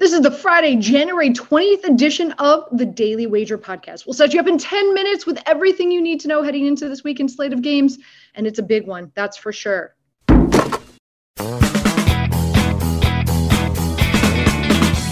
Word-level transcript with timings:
This 0.00 0.14
is 0.14 0.22
the 0.22 0.30
Friday, 0.30 0.76
January 0.76 1.28
20th 1.28 1.84
edition 1.84 2.32
of 2.38 2.64
the 2.72 2.86
Daily 2.86 3.26
Wager 3.26 3.58
podcast. 3.58 4.06
We'll 4.06 4.14
set 4.14 4.32
you 4.32 4.40
up 4.40 4.46
in 4.46 4.56
10 4.56 4.94
minutes 4.94 5.26
with 5.26 5.38
everything 5.44 5.90
you 5.90 6.00
need 6.00 6.20
to 6.20 6.28
know 6.28 6.42
heading 6.42 6.64
into 6.64 6.88
this 6.88 7.04
weekend 7.04 7.30
slate 7.30 7.52
of 7.52 7.60
games, 7.60 7.98
and 8.34 8.46
it's 8.46 8.58
a 8.58 8.62
big 8.62 8.86
one, 8.86 9.12
that's 9.14 9.36
for 9.36 9.52
sure. 9.52 9.94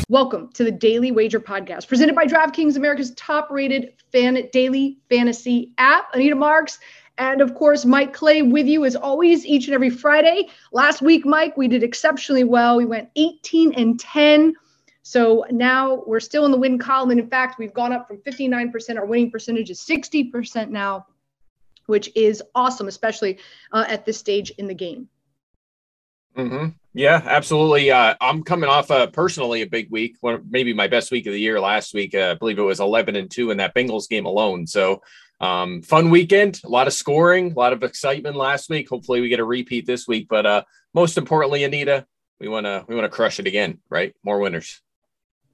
Welcome 0.08 0.48
to 0.54 0.64
the 0.64 0.74
Daily 0.74 1.12
Wager 1.12 1.38
podcast, 1.38 1.86
presented 1.86 2.14
by 2.14 2.24
DraftKings, 2.24 2.76
America's 2.76 3.14
top 3.14 3.50
rated 3.50 3.92
fan 4.10 4.42
daily 4.54 4.96
fantasy 5.10 5.70
app. 5.76 6.14
Anita 6.14 6.34
Marks 6.34 6.78
and 7.18 7.42
of 7.42 7.54
course, 7.54 7.84
Mike 7.84 8.14
Clay 8.14 8.40
with 8.40 8.66
you 8.66 8.86
as 8.86 8.96
always 8.96 9.44
each 9.44 9.66
and 9.66 9.74
every 9.74 9.90
Friday. 9.90 10.48
Last 10.72 11.02
week, 11.02 11.26
Mike, 11.26 11.58
we 11.58 11.68
did 11.68 11.82
exceptionally 11.82 12.44
well. 12.44 12.78
We 12.78 12.86
went 12.86 13.10
18 13.16 13.74
and 13.74 14.00
10. 14.00 14.54
So 15.08 15.46
now 15.50 16.02
we're 16.06 16.20
still 16.20 16.44
in 16.44 16.50
the 16.50 16.58
win 16.58 16.78
column. 16.78 17.12
And 17.12 17.18
in 17.18 17.30
fact, 17.30 17.58
we've 17.58 17.72
gone 17.72 17.94
up 17.94 18.06
from 18.06 18.18
59%. 18.18 18.98
Our 18.98 19.06
winning 19.06 19.30
percentage 19.30 19.70
is 19.70 19.80
60% 19.80 20.68
now, 20.68 21.06
which 21.86 22.10
is 22.14 22.42
awesome, 22.54 22.88
especially 22.88 23.38
uh, 23.72 23.86
at 23.88 24.04
this 24.04 24.18
stage 24.18 24.50
in 24.50 24.66
the 24.66 24.74
game. 24.74 25.08
Mm-hmm. 26.36 26.72
Yeah, 26.92 27.22
absolutely. 27.24 27.90
Uh, 27.90 28.16
I'm 28.20 28.42
coming 28.42 28.68
off 28.68 28.90
uh, 28.90 29.06
personally 29.06 29.62
a 29.62 29.66
big 29.66 29.90
week, 29.90 30.16
one, 30.20 30.44
maybe 30.50 30.74
my 30.74 30.88
best 30.88 31.10
week 31.10 31.26
of 31.26 31.32
the 31.32 31.40
year 31.40 31.58
last 31.58 31.94
week. 31.94 32.14
Uh, 32.14 32.32
I 32.32 32.34
believe 32.34 32.58
it 32.58 32.62
was 32.62 32.80
11 32.80 33.16
and 33.16 33.30
2 33.30 33.50
in 33.50 33.56
that 33.56 33.74
Bengals 33.74 34.10
game 34.10 34.26
alone. 34.26 34.66
So, 34.66 35.00
um, 35.40 35.80
fun 35.80 36.10
weekend, 36.10 36.60
a 36.66 36.68
lot 36.68 36.86
of 36.86 36.92
scoring, 36.92 37.52
a 37.52 37.58
lot 37.58 37.72
of 37.72 37.82
excitement 37.82 38.36
last 38.36 38.68
week. 38.68 38.90
Hopefully, 38.90 39.22
we 39.22 39.30
get 39.30 39.40
a 39.40 39.44
repeat 39.44 39.86
this 39.86 40.06
week. 40.06 40.26
But 40.28 40.44
uh, 40.44 40.64
most 40.92 41.16
importantly, 41.16 41.64
Anita, 41.64 42.04
we 42.40 42.48
want 42.48 42.66
to 42.66 42.84
we 42.86 42.94
want 42.94 43.06
to 43.06 43.16
crush 43.16 43.40
it 43.40 43.46
again, 43.46 43.78
right? 43.88 44.14
More 44.22 44.38
winners 44.38 44.82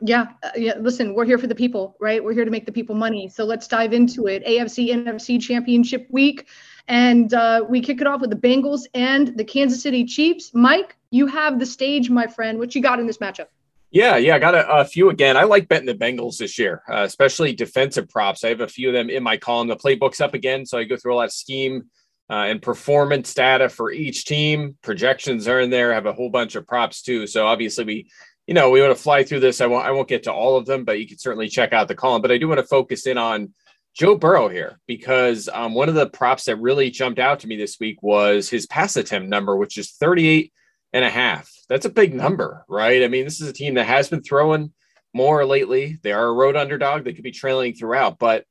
yeah, 0.01 0.27
uh, 0.43 0.51
yeah. 0.57 0.75
Listen, 0.79 1.15
we're 1.15 1.25
here 1.25 1.39
for 1.39 1.47
the 1.47 1.55
people, 1.55 1.97
right? 2.01 2.23
We're 2.23 2.33
here 2.33 2.45
to 2.45 2.51
make 2.51 2.67
the 2.67 2.73
people 2.73 2.95
money. 2.95 3.29
So 3.29 3.45
let's 3.45 3.69
dive 3.69 3.93
into 3.93 4.27
it. 4.27 4.45
AFC 4.45 4.91
NFC 4.91 5.41
Championship 5.41 6.07
Week, 6.11 6.47
and 6.89 7.33
uh, 7.33 7.65
we 7.69 7.81
kick 7.81 8.01
it 8.01 8.07
off 8.07 8.21
with 8.21 8.31
the 8.31 8.37
Bengals 8.37 8.83
and 8.95 9.37
the 9.37 9.45
Kansas 9.45 9.83
City 9.83 10.05
Chiefs. 10.05 10.51
Mike, 10.55 10.97
you 11.11 11.27
have 11.27 11.59
the 11.59 11.67
stage, 11.67 12.11
my 12.11 12.27
friend. 12.27 12.59
What 12.59 12.75
you 12.75 12.83
got 12.83 12.99
in 12.99 13.07
this 13.07 13.19
matchup? 13.19 13.47
Yeah, 13.91 14.17
yeah, 14.17 14.35
I 14.35 14.39
got 14.41 14.57
a, 14.57 14.69
a 14.69 14.85
few 14.85 15.11
again. 15.11 15.37
I 15.37 15.45
like 15.45 15.69
betting 15.69 15.87
the 15.87 15.95
Bengals 15.95 16.37
this 16.39 16.59
year, 16.59 16.83
uh, 16.91 17.03
especially 17.03 17.53
defensive 17.53 18.09
props. 18.09 18.43
I 18.43 18.49
have 18.49 18.61
a 18.61 18.67
few 18.67 18.89
of 18.89 18.95
them 18.95 19.09
in 19.09 19.23
my 19.23 19.37
column. 19.37 19.69
The 19.69 19.77
playbook's 19.77 20.21
up 20.21 20.35
again, 20.35 20.67
so 20.67 20.79
I 20.79 20.85
go 20.85 20.97
through 20.97 21.15
a 21.15 21.17
lot 21.17 21.27
of 21.27 21.33
scheme 21.33 21.85
uh, 22.29 22.47
and 22.49 22.61
performance 22.61 23.33
data 23.35 23.69
for 23.69 23.93
each 23.93 24.25
team. 24.25 24.77
Projections 24.83 25.47
are 25.47 25.61
in 25.61 25.71
there. 25.71 25.93
I 25.93 25.95
have 25.95 26.07
a 26.07 26.13
whole 26.13 26.31
bunch 26.31 26.55
of 26.55 26.67
props 26.67 27.03
too. 27.03 27.27
So 27.27 27.47
obviously 27.47 27.85
we 27.85 28.11
you 28.47 28.55
know, 28.55 28.71
we 28.71 28.81
want 28.81 28.95
to 28.97 29.03
fly 29.03 29.25
through 29.25 29.41
this. 29.41 29.61
I 29.61 29.67
won't 29.67 29.87
I 29.87 29.91
won't 29.91 30.09
get 30.09 30.25
to 30.25 30.33
all 30.33 30.57
of 30.57 30.67
them, 30.67 30.85
but 30.85 31.01
you 31.01 31.09
can 31.09 31.19
certainly 31.19 31.49
check 31.49 31.73
out 31.73 31.89
the 31.89 31.95
column. 31.95 32.23
But 32.23 32.33
I 32.33 32.39
do 32.39 32.49
want 32.49 32.61
to 32.61 32.67
focus 32.67 33.07
in 33.07 33.19
on 33.19 33.55
Joe 33.95 34.17
Burrow 34.17 34.49
here 34.49 34.81
because 34.87 35.49
um, 35.53 35.75
one 35.75 35.89
of 35.89 35.95
the 35.95 36.09
props 36.09 36.45
that 36.45 36.57
really 36.57 36.91
jumped 36.91 37.19
out 37.19 37.41
to 37.41 37.47
me 37.47 37.57
this 37.57 37.79
week 37.79 38.03
was 38.03 38.51
his 38.51 38.67
pass 38.67 38.97
attempt 38.97 39.29
number, 39.29 39.57
which 39.57 39.79
is 39.79 39.93
38 39.93 40.53
and 40.93 41.05
a 41.05 41.11
half. 41.11 41.51
That's 41.69 41.87
a 41.87 41.91
big 41.91 42.13
number, 42.15 42.65
right? 42.69 43.03
I 43.03 43.09
mean, 43.09 43.25
this 43.25 43.41
is 43.41 43.49
a 43.49 43.53
team 43.53 43.75
that 43.75 43.87
has 43.87 44.09
been 44.09 44.23
throwing 44.23 44.73
more 45.15 45.47
lately. 45.47 45.99
They 46.03 46.13
are 46.13 46.27
a 46.27 46.33
road 46.33 46.57
underdog. 46.57 47.05
They 47.05 47.13
could 47.13 47.25
be 47.25 47.31
trailing 47.31 47.75
throughout, 47.75 48.19
but 48.19 48.45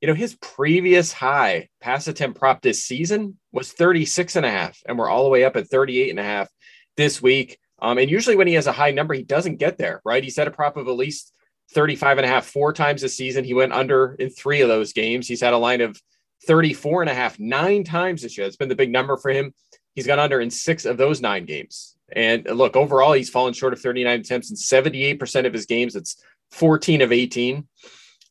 you 0.00 0.08
know, 0.08 0.14
his 0.14 0.36
previous 0.36 1.12
high 1.12 1.68
pass 1.80 2.06
attempt 2.06 2.38
prop 2.38 2.60
this 2.60 2.84
season 2.84 3.38
was 3.52 3.72
36 3.72 4.36
and 4.36 4.44
a 4.44 4.50
half, 4.50 4.78
and 4.86 4.98
we're 4.98 5.08
all 5.08 5.24
the 5.24 5.30
way 5.30 5.44
up 5.44 5.56
at 5.56 5.68
38 5.68 6.10
and 6.10 6.20
a 6.20 6.22
half 6.22 6.48
this 6.96 7.22
week. 7.22 7.58
Um, 7.80 7.98
and 7.98 8.10
usually 8.10 8.36
when 8.36 8.46
he 8.46 8.54
has 8.54 8.66
a 8.66 8.72
high 8.72 8.90
number, 8.90 9.14
he 9.14 9.22
doesn't 9.22 9.56
get 9.56 9.78
there, 9.78 10.00
right? 10.04 10.24
He 10.24 10.30
set 10.30 10.48
a 10.48 10.50
prop 10.50 10.76
of 10.76 10.88
at 10.88 10.96
least 10.96 11.32
35 11.72 12.18
and 12.18 12.24
a 12.24 12.28
half 12.28 12.46
four 12.46 12.72
times 12.72 13.02
this 13.02 13.16
season. 13.16 13.44
He 13.44 13.54
went 13.54 13.72
under 13.72 14.14
in 14.14 14.30
three 14.30 14.60
of 14.60 14.68
those 14.68 14.92
games. 14.92 15.28
He's 15.28 15.40
had 15.40 15.52
a 15.52 15.58
line 15.58 15.80
of 15.80 16.00
34 16.46 17.02
and 17.02 17.10
a 17.10 17.14
half 17.14 17.38
nine 17.38 17.84
times 17.84 18.22
this 18.22 18.38
year. 18.38 18.46
That's 18.46 18.56
been 18.56 18.68
the 18.68 18.74
big 18.74 18.90
number 18.90 19.16
for 19.16 19.30
him. 19.30 19.52
He's 19.94 20.06
gone 20.06 20.18
under 20.18 20.40
in 20.40 20.50
six 20.50 20.84
of 20.84 20.96
those 20.96 21.20
nine 21.20 21.44
games. 21.44 21.96
And 22.12 22.44
look, 22.44 22.76
overall, 22.76 23.12
he's 23.12 23.30
fallen 23.30 23.52
short 23.52 23.72
of 23.72 23.80
39 23.80 24.20
attempts 24.20 24.50
in 24.50 24.56
78% 24.56 25.46
of 25.46 25.52
his 25.52 25.66
games. 25.66 25.96
It's 25.96 26.22
14 26.52 27.02
of 27.02 27.12
18. 27.12 27.66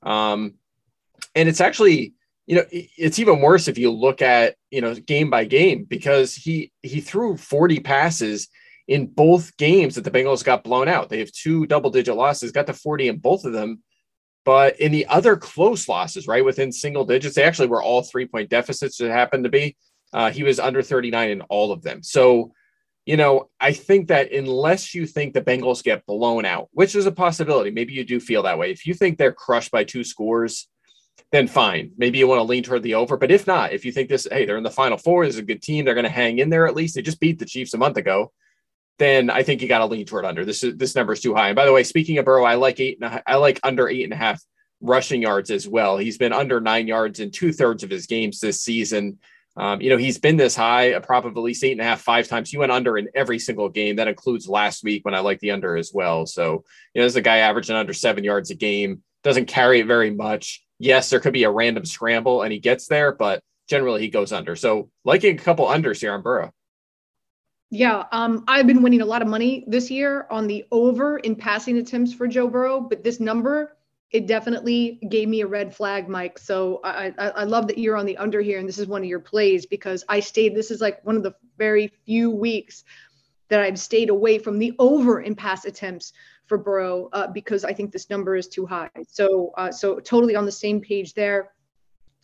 Um, 0.04 0.54
and 1.34 1.50
it's 1.50 1.60
actually, 1.60 2.14
you 2.46 2.56
know, 2.56 2.66
it's 2.72 3.20
even 3.20 3.42
worse 3.42 3.68
if 3.68 3.78
you 3.78 3.92
look 3.92 4.22
at, 4.22 4.56
you 4.70 4.80
know, 4.80 4.94
game 4.94 5.30
by 5.30 5.46
game 5.46 5.84
because 5.84 6.36
he 6.36 6.72
he 6.84 7.02
threw 7.02 7.36
40 7.36 7.80
passes 7.80 8.48
in 8.88 9.08
both 9.08 9.56
games 9.58 9.96
that 9.96 10.04
the 10.04 10.12
Bengals 10.12 10.44
got 10.44 10.64
blown 10.64 10.88
out. 10.88 11.10
They 11.10 11.20
have 11.20 11.32
two 11.32 11.66
double 11.66 11.90
digit 11.90 12.16
losses, 12.16 12.52
got 12.52 12.68
to 12.68 12.74
40 12.74 13.08
in 13.08 13.18
both 13.18 13.46
of 13.46 13.54
them. 13.54 13.82
But 14.44 14.80
in 14.80 14.92
the 14.92 15.08
other 15.08 15.36
close 15.36 15.90
losses, 15.90 16.28
right 16.28 16.46
within 16.46 16.72
single 16.72 17.04
digits, 17.04 17.36
they 17.36 17.44
actually 17.44 17.68
were 17.68 17.82
all 17.82 18.04
three 18.04 18.28
point 18.28 18.50
deficits 18.50 18.98
that 18.98 19.10
happened 19.10 19.44
to 19.46 19.50
be. 19.50 19.76
Uh, 20.14 20.30
he 20.30 20.44
was 20.44 20.60
under 20.60 20.84
39 20.84 21.30
in 21.30 21.42
all 21.42 21.72
of 21.72 21.82
them. 21.82 22.04
So, 22.04 22.54
you 23.08 23.18
know, 23.18 23.50
I 23.60 23.74
think 23.74 24.08
that 24.10 24.32
unless 24.32 24.94
you 24.94 25.08
think 25.08 25.34
the 25.34 25.42
Bengals 25.42 25.84
get 25.84 26.06
blown 26.06 26.46
out, 26.46 26.70
which 26.74 26.96
is 26.96 27.08
a 27.08 27.12
possibility, 27.12 27.72
maybe 27.72 27.94
you 27.94 28.04
do 28.04 28.20
feel 28.20 28.44
that 28.44 28.60
way. 28.60 28.72
If 28.72 28.86
you 28.86 28.94
think 28.94 29.18
they're 29.18 29.34
crushed 29.34 29.72
by 29.72 29.84
two 29.84 30.04
scores, 30.04 30.68
then 31.32 31.48
fine. 31.48 31.92
Maybe 31.98 32.20
you 32.20 32.28
want 32.28 32.40
to 32.40 32.44
lean 32.44 32.64
toward 32.64 32.84
the 32.84 32.96
over. 32.96 33.18
But 33.18 33.32
if 33.32 33.48
not, 33.48 33.74
if 33.74 33.84
you 33.84 33.92
think 33.92 34.10
this, 34.10 34.28
hey, 34.32 34.46
they're 34.46 34.58
in 34.58 34.64
the 34.64 34.72
final 34.72 34.98
four, 34.98 35.26
this 35.26 35.36
is 35.36 35.40
a 35.40 35.44
good 35.44 35.64
team, 35.64 35.86
they're 35.86 35.96
going 35.96 36.04
to 36.04 36.10
hang 36.10 36.38
in 36.38 36.50
there 36.50 36.68
at 36.68 36.76
least. 36.76 36.96
They 36.96 37.02
just 37.02 37.20
beat 37.20 37.40
the 37.40 37.46
Chiefs 37.46 37.74
a 37.74 37.80
month 37.80 37.98
ago 37.98 38.32
then 38.98 39.30
I 39.30 39.44
think 39.44 39.62
you 39.62 39.68
got 39.68 39.80
to 39.80 39.86
lean 39.86 40.06
toward 40.06 40.26
under. 40.26 40.46
This 40.46 40.64
is 40.64 40.78
this 40.78 40.96
number 40.96 41.14
is 41.14 41.22
too 41.22 41.36
high. 41.36 41.50
And 41.50 41.56
by 41.56 41.66
the 41.66 41.74
way, 41.74 41.84
speaking 41.84 42.18
of 42.18 42.26
Burrow, 42.26 42.46
I 42.46 42.56
like 42.56 42.80
eight 42.80 43.00
and 43.02 43.22
I 43.26 43.36
like 43.36 43.60
under 43.64 43.90
eight 43.90 44.04
and 44.04 44.14
a 44.14 44.18
half 44.18 44.42
rushing 44.82 45.22
yards 45.22 45.52
as 45.52 45.68
well. 45.68 45.98
He's 45.98 46.18
been 46.18 46.34
under 46.34 46.62
nine 46.62 46.88
yards 46.88 47.20
in 47.20 47.32
two 47.32 47.52
thirds 47.52 47.84
of 47.84 47.90
his 47.90 48.08
games 48.08 48.40
this 48.40 48.62
season. 48.62 49.20
Um, 49.58 49.80
you 49.82 49.90
know, 49.90 49.98
he's 49.98 50.18
been 50.18 50.36
this 50.36 50.56
high, 50.56 50.86
a 50.86 51.02
prop 51.02 51.26
of 51.26 51.38
at 51.38 51.44
least 51.44 51.64
eight 51.64 51.72
and 51.72 51.82
a 51.82 51.86
half, 51.86 52.02
five 52.02 52.28
times. 52.28 52.50
He 52.50 52.58
went 52.58 52.74
under 52.74 52.98
in 52.98 53.08
every 53.16 53.40
single 53.40 53.70
game. 53.70 53.96
That 53.96 54.10
includes 54.10 54.50
last 54.50 54.84
week 54.84 55.06
when 55.06 55.16
I 55.16 55.20
like 55.20 55.40
the 55.40 55.52
under 55.52 55.78
as 55.78 55.92
well. 55.94 56.26
So, 56.26 56.64
you 56.94 57.00
know, 57.00 57.04
there's 57.04 57.16
a 57.16 57.22
guy 57.22 57.38
averaging 57.38 57.76
under 57.76 57.94
seven 57.94 58.24
yards 58.24 58.52
a 58.52 58.56
game, 58.56 59.02
doesn't 59.24 59.46
carry 59.46 59.80
it 59.80 59.88
very 59.88 60.12
much. 60.12 60.62
Yes, 60.78 61.10
there 61.10 61.22
could 61.22 61.32
be 61.32 61.46
a 61.46 61.52
random 61.52 61.86
scramble 61.86 62.42
and 62.42 62.52
he 62.52 62.60
gets 62.60 62.88
there, 62.88 63.14
but 63.14 63.42
generally 63.70 64.02
he 64.02 64.10
goes 64.10 64.34
under. 64.34 64.58
So, 64.58 64.90
liking 65.06 65.36
a 65.36 65.42
couple 65.42 65.68
unders 65.68 66.02
here 66.02 66.14
on 66.14 66.22
Burrow. 66.22 66.52
Yeah, 67.72 68.06
um, 68.12 68.44
I've 68.48 68.68
been 68.68 68.82
winning 68.82 69.02
a 69.02 69.06
lot 69.06 69.22
of 69.22 69.28
money 69.28 69.66
this 69.68 69.90
year 69.90 70.28
on 70.30 70.48
the 70.48 70.66
over 70.72 71.18
in 71.18 71.36
passing 71.36 71.78
attempts 71.78 72.14
for 72.14 72.28
Joe 72.28 72.48
Burrow, 72.48 72.80
but 72.80 73.04
this 73.04 73.20
number 73.20 73.76
it 74.12 74.28
definitely 74.28 75.00
gave 75.10 75.28
me 75.28 75.42
a 75.42 75.48
red 75.48 75.76
flag, 75.76 76.08
Mike. 76.08 76.38
So 76.38 76.80
I, 76.86 77.14
I, 77.18 77.30
I 77.30 77.44
love 77.44 77.68
that 77.68 77.78
you're 77.78 77.98
on 77.98 78.06
the 78.06 78.18
under 78.18 78.40
here, 78.40 78.60
and 78.60 78.70
this 78.70 78.78
is 78.78 78.88
one 78.88 79.02
of 79.02 79.10
your 79.10 79.20
plays 79.20 79.66
because 79.66 80.06
I 80.08 80.22
stayed. 80.22 80.56
This 80.56 80.72
is 80.72 80.80
like 80.80 81.04
one 81.04 81.18
of 81.18 81.24
the 81.24 81.34
very 81.58 81.92
few 82.06 82.30
weeks 82.32 82.86
that 83.50 83.60
I've 83.60 83.80
stayed 83.80 84.10
away 84.10 84.40
from 84.40 84.58
the 84.58 84.74
over 84.80 85.20
in 85.20 85.36
pass 85.36 85.66
attempts 85.66 86.14
for 86.46 86.58
Burrow 86.58 87.10
uh, 87.12 87.28
because 87.28 87.66
I 87.66 87.74
think 87.74 87.92
this 87.92 88.10
number 88.10 88.36
is 88.36 88.48
too 88.48 88.66
high. 88.66 88.90
So 89.08 89.52
uh, 89.58 89.72
so 89.72 90.00
totally 90.00 90.36
on 90.36 90.46
the 90.46 90.52
same 90.52 90.80
page 90.80 91.14
there. 91.14 91.52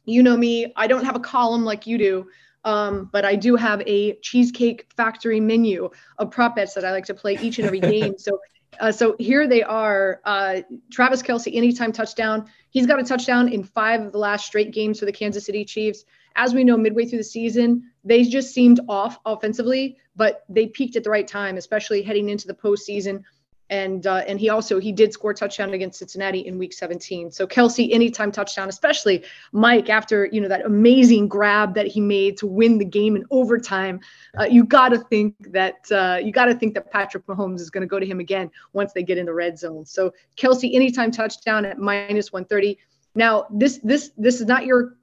You 0.05 0.23
know 0.23 0.35
me, 0.35 0.73
I 0.75 0.87
don't 0.87 1.05
have 1.05 1.15
a 1.15 1.19
column 1.19 1.63
like 1.63 1.87
you 1.87 1.97
do 1.97 2.27
um, 2.63 3.09
but 3.11 3.25
I 3.25 3.35
do 3.35 3.55
have 3.55 3.81
a 3.87 4.15
Cheesecake 4.17 4.87
Factory 4.95 5.39
menu 5.39 5.89
of 6.17 6.31
prop 6.31 6.55
bets 6.55 6.73
that 6.75 6.85
I 6.85 6.91
like 6.91 7.05
to 7.05 7.13
play 7.13 7.37
each 7.41 7.57
and 7.59 7.65
every 7.65 7.79
game. 7.79 8.17
So, 8.17 8.39
uh, 8.79 8.91
so 8.91 9.15
here 9.19 9.47
they 9.47 9.63
are. 9.63 10.21
Uh, 10.25 10.61
Travis 10.91 11.21
Kelce 11.21 11.55
anytime 11.55 11.91
touchdown. 11.91 12.47
He's 12.69 12.85
got 12.85 12.99
a 12.99 13.03
touchdown 13.03 13.49
in 13.49 13.63
five 13.63 14.01
of 14.01 14.11
the 14.11 14.17
last 14.17 14.45
straight 14.45 14.71
games 14.71 14.99
for 14.99 15.05
the 15.05 15.11
Kansas 15.11 15.45
City 15.45 15.65
Chiefs. 15.65 16.05
As 16.35 16.53
we 16.53 16.63
know, 16.63 16.77
midway 16.77 17.05
through 17.05 17.17
the 17.17 17.23
season, 17.23 17.91
they 18.05 18.23
just 18.23 18.53
seemed 18.53 18.79
off 18.87 19.19
offensively, 19.25 19.97
but 20.15 20.43
they 20.47 20.67
peaked 20.67 20.95
at 20.95 21.03
the 21.03 21.09
right 21.09 21.27
time, 21.27 21.57
especially 21.57 22.01
heading 22.01 22.29
into 22.29 22.47
the 22.47 22.53
postseason 22.53 23.23
and 23.71 24.05
uh, 24.05 24.23
and 24.27 24.39
he 24.39 24.49
also 24.49 24.79
he 24.79 24.91
did 24.91 25.13
score 25.13 25.33
touchdown 25.33 25.73
against 25.73 25.97
Cincinnati 25.97 26.39
in 26.39 26.57
Week 26.57 26.73
17. 26.73 27.31
So 27.31 27.47
Kelce, 27.47 27.91
anytime 27.91 28.31
touchdown, 28.31 28.67
especially 28.69 29.23
Mike 29.53 29.89
after 29.89 30.25
you 30.31 30.41
know 30.41 30.49
that 30.49 30.65
amazing 30.65 31.29
grab 31.29 31.73
that 31.75 31.87
he 31.87 32.01
made 32.01 32.37
to 32.37 32.47
win 32.47 32.77
the 32.77 32.85
game 32.85 33.15
in 33.15 33.25
overtime. 33.31 34.01
Uh, 34.37 34.43
you 34.43 34.65
got 34.65 34.89
to 34.89 34.99
think 34.99 35.35
that 35.51 35.89
uh, 35.91 36.19
you 36.21 36.31
got 36.31 36.45
to 36.45 36.53
think 36.53 36.73
that 36.73 36.91
Patrick 36.91 37.25
Mahomes 37.25 37.61
is 37.61 37.69
going 37.69 37.81
to 37.81 37.87
go 37.87 37.99
to 37.99 38.05
him 38.05 38.19
again 38.19 38.51
once 38.73 38.91
they 38.91 39.03
get 39.03 39.17
in 39.17 39.25
the 39.25 39.33
red 39.33 39.57
zone. 39.57 39.85
So 39.85 40.13
Kelce, 40.37 40.75
anytime 40.75 41.09
touchdown 41.09 41.65
at 41.65 41.79
minus 41.79 42.31
130. 42.31 42.77
Now 43.15 43.47
this 43.49 43.79
this 43.83 44.11
this 44.17 44.41
is 44.41 44.47
not 44.47 44.65
your 44.65 44.97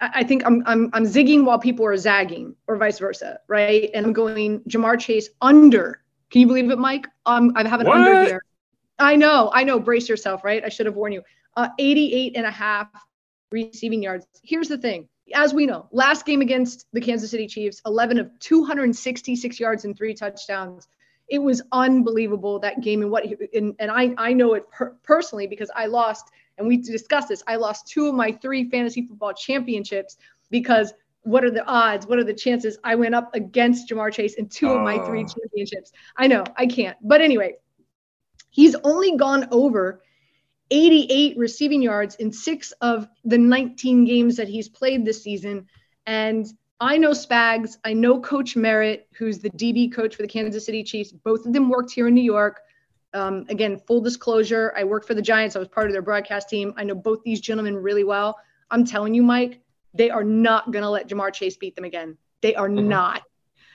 I 0.00 0.22
think 0.24 0.44
I'm 0.44 0.62
I'm 0.66 0.90
I'm 0.92 1.04
zigging 1.04 1.44
while 1.44 1.58
people 1.58 1.84
are 1.84 1.96
zagging, 1.96 2.54
or 2.66 2.76
vice 2.76 2.98
versa, 2.98 3.40
right? 3.48 3.90
And 3.94 4.06
I'm 4.06 4.12
going 4.12 4.60
Ja'Marr 4.60 4.98
Chase 4.98 5.28
under 5.40 6.02
can 6.30 6.40
you 6.40 6.46
believe 6.46 6.70
it, 6.70 6.78
Mike? 6.78 7.06
Um, 7.26 7.52
I 7.56 7.66
have 7.66 7.80
an 7.80 7.86
what? 7.86 7.96
under 7.96 8.24
here. 8.24 8.42
I 8.98 9.16
know, 9.16 9.50
I 9.52 9.64
know. 9.64 9.78
Brace 9.78 10.08
yourself, 10.08 10.44
right? 10.44 10.62
I 10.64 10.68
should 10.68 10.86
have 10.86 10.96
warned 10.96 11.14
you. 11.14 11.22
Uh, 11.56 11.68
88 11.78 12.36
and 12.36 12.46
a 12.46 12.50
half 12.50 12.88
receiving 13.50 14.02
yards. 14.02 14.26
Here's 14.42 14.68
the 14.68 14.78
thing. 14.78 15.08
As 15.34 15.52
we 15.52 15.66
know, 15.66 15.88
last 15.92 16.24
game 16.26 16.40
against 16.40 16.86
the 16.92 17.00
Kansas 17.00 17.30
City 17.30 17.46
Chiefs, 17.46 17.80
11 17.86 18.18
of 18.18 18.30
266 18.40 19.60
yards 19.60 19.84
and 19.84 19.96
three 19.96 20.14
touchdowns. 20.14 20.88
it 21.28 21.38
was 21.38 21.60
unbelievable 21.72 22.58
that 22.58 22.80
game 22.80 23.02
and 23.02 23.10
what 23.10 23.24
and, 23.54 23.74
and 23.78 23.90
I 23.90 24.14
I 24.16 24.32
know 24.32 24.54
it 24.54 24.70
per- 24.70 24.96
personally 25.02 25.46
because 25.46 25.70
I 25.74 25.86
lost 25.86 26.30
and 26.56 26.66
we 26.66 26.78
discussed 26.78 27.28
this. 27.28 27.42
I 27.46 27.56
lost 27.56 27.86
two 27.86 28.08
of 28.08 28.14
my 28.14 28.32
three 28.32 28.68
fantasy 28.68 29.06
football 29.06 29.34
championships 29.34 30.16
because 30.50 30.92
what 31.28 31.44
are 31.44 31.50
the 31.50 31.64
odds? 31.66 32.06
What 32.06 32.18
are 32.18 32.24
the 32.24 32.32
chances? 32.32 32.78
I 32.82 32.94
went 32.94 33.14
up 33.14 33.34
against 33.34 33.90
Ja'Marr 33.90 34.12
Chase 34.12 34.34
in 34.34 34.48
two 34.48 34.70
of 34.70 34.80
my 34.80 34.98
three 34.98 35.26
championships. 35.26 35.92
I 36.16 36.26
know 36.26 36.42
I 36.56 36.66
can't, 36.66 36.96
but 37.02 37.20
anyway, 37.20 37.56
he's 38.48 38.74
only 38.82 39.16
gone 39.16 39.46
over 39.50 40.02
88 40.70 41.36
receiving 41.36 41.82
yards 41.82 42.14
in 42.14 42.32
six 42.32 42.72
of 42.80 43.08
the 43.24 43.36
19 43.36 44.06
games 44.06 44.36
that 44.36 44.48
he's 44.48 44.70
played 44.70 45.04
this 45.04 45.22
season. 45.22 45.66
And 46.06 46.46
I 46.80 46.96
know 46.96 47.10
Spags, 47.10 47.76
I 47.84 47.92
know 47.92 48.20
Coach 48.20 48.56
Merritt, 48.56 49.06
who's 49.12 49.38
the 49.38 49.50
DB 49.50 49.92
coach 49.92 50.16
for 50.16 50.22
the 50.22 50.28
Kansas 50.28 50.64
City 50.64 50.82
Chiefs. 50.82 51.12
Both 51.12 51.44
of 51.44 51.52
them 51.52 51.68
worked 51.68 51.90
here 51.90 52.08
in 52.08 52.14
New 52.14 52.22
York. 52.22 52.60
Um, 53.12 53.44
again, 53.50 53.80
full 53.86 54.00
disclosure, 54.00 54.72
I 54.76 54.84
worked 54.84 55.06
for 55.06 55.14
the 55.14 55.22
Giants. 55.22 55.56
I 55.56 55.58
was 55.58 55.68
part 55.68 55.88
of 55.88 55.92
their 55.92 56.02
broadcast 56.02 56.48
team. 56.48 56.72
I 56.78 56.84
know 56.84 56.94
both 56.94 57.22
these 57.22 57.40
gentlemen 57.40 57.76
really 57.76 58.04
well. 58.04 58.38
I'm 58.70 58.84
telling 58.84 59.12
you, 59.12 59.22
Mike, 59.22 59.60
they 59.98 60.08
are 60.08 60.24
not 60.24 60.70
going 60.70 60.82
to 60.82 60.88
let 60.88 61.08
Ja'Marr 61.08 61.32
Chase 61.32 61.56
beat 61.56 61.74
them 61.76 61.84
again. 61.84 62.16
They 62.40 62.54
are 62.54 62.68
mm-hmm. 62.68 62.88
not. 62.88 63.22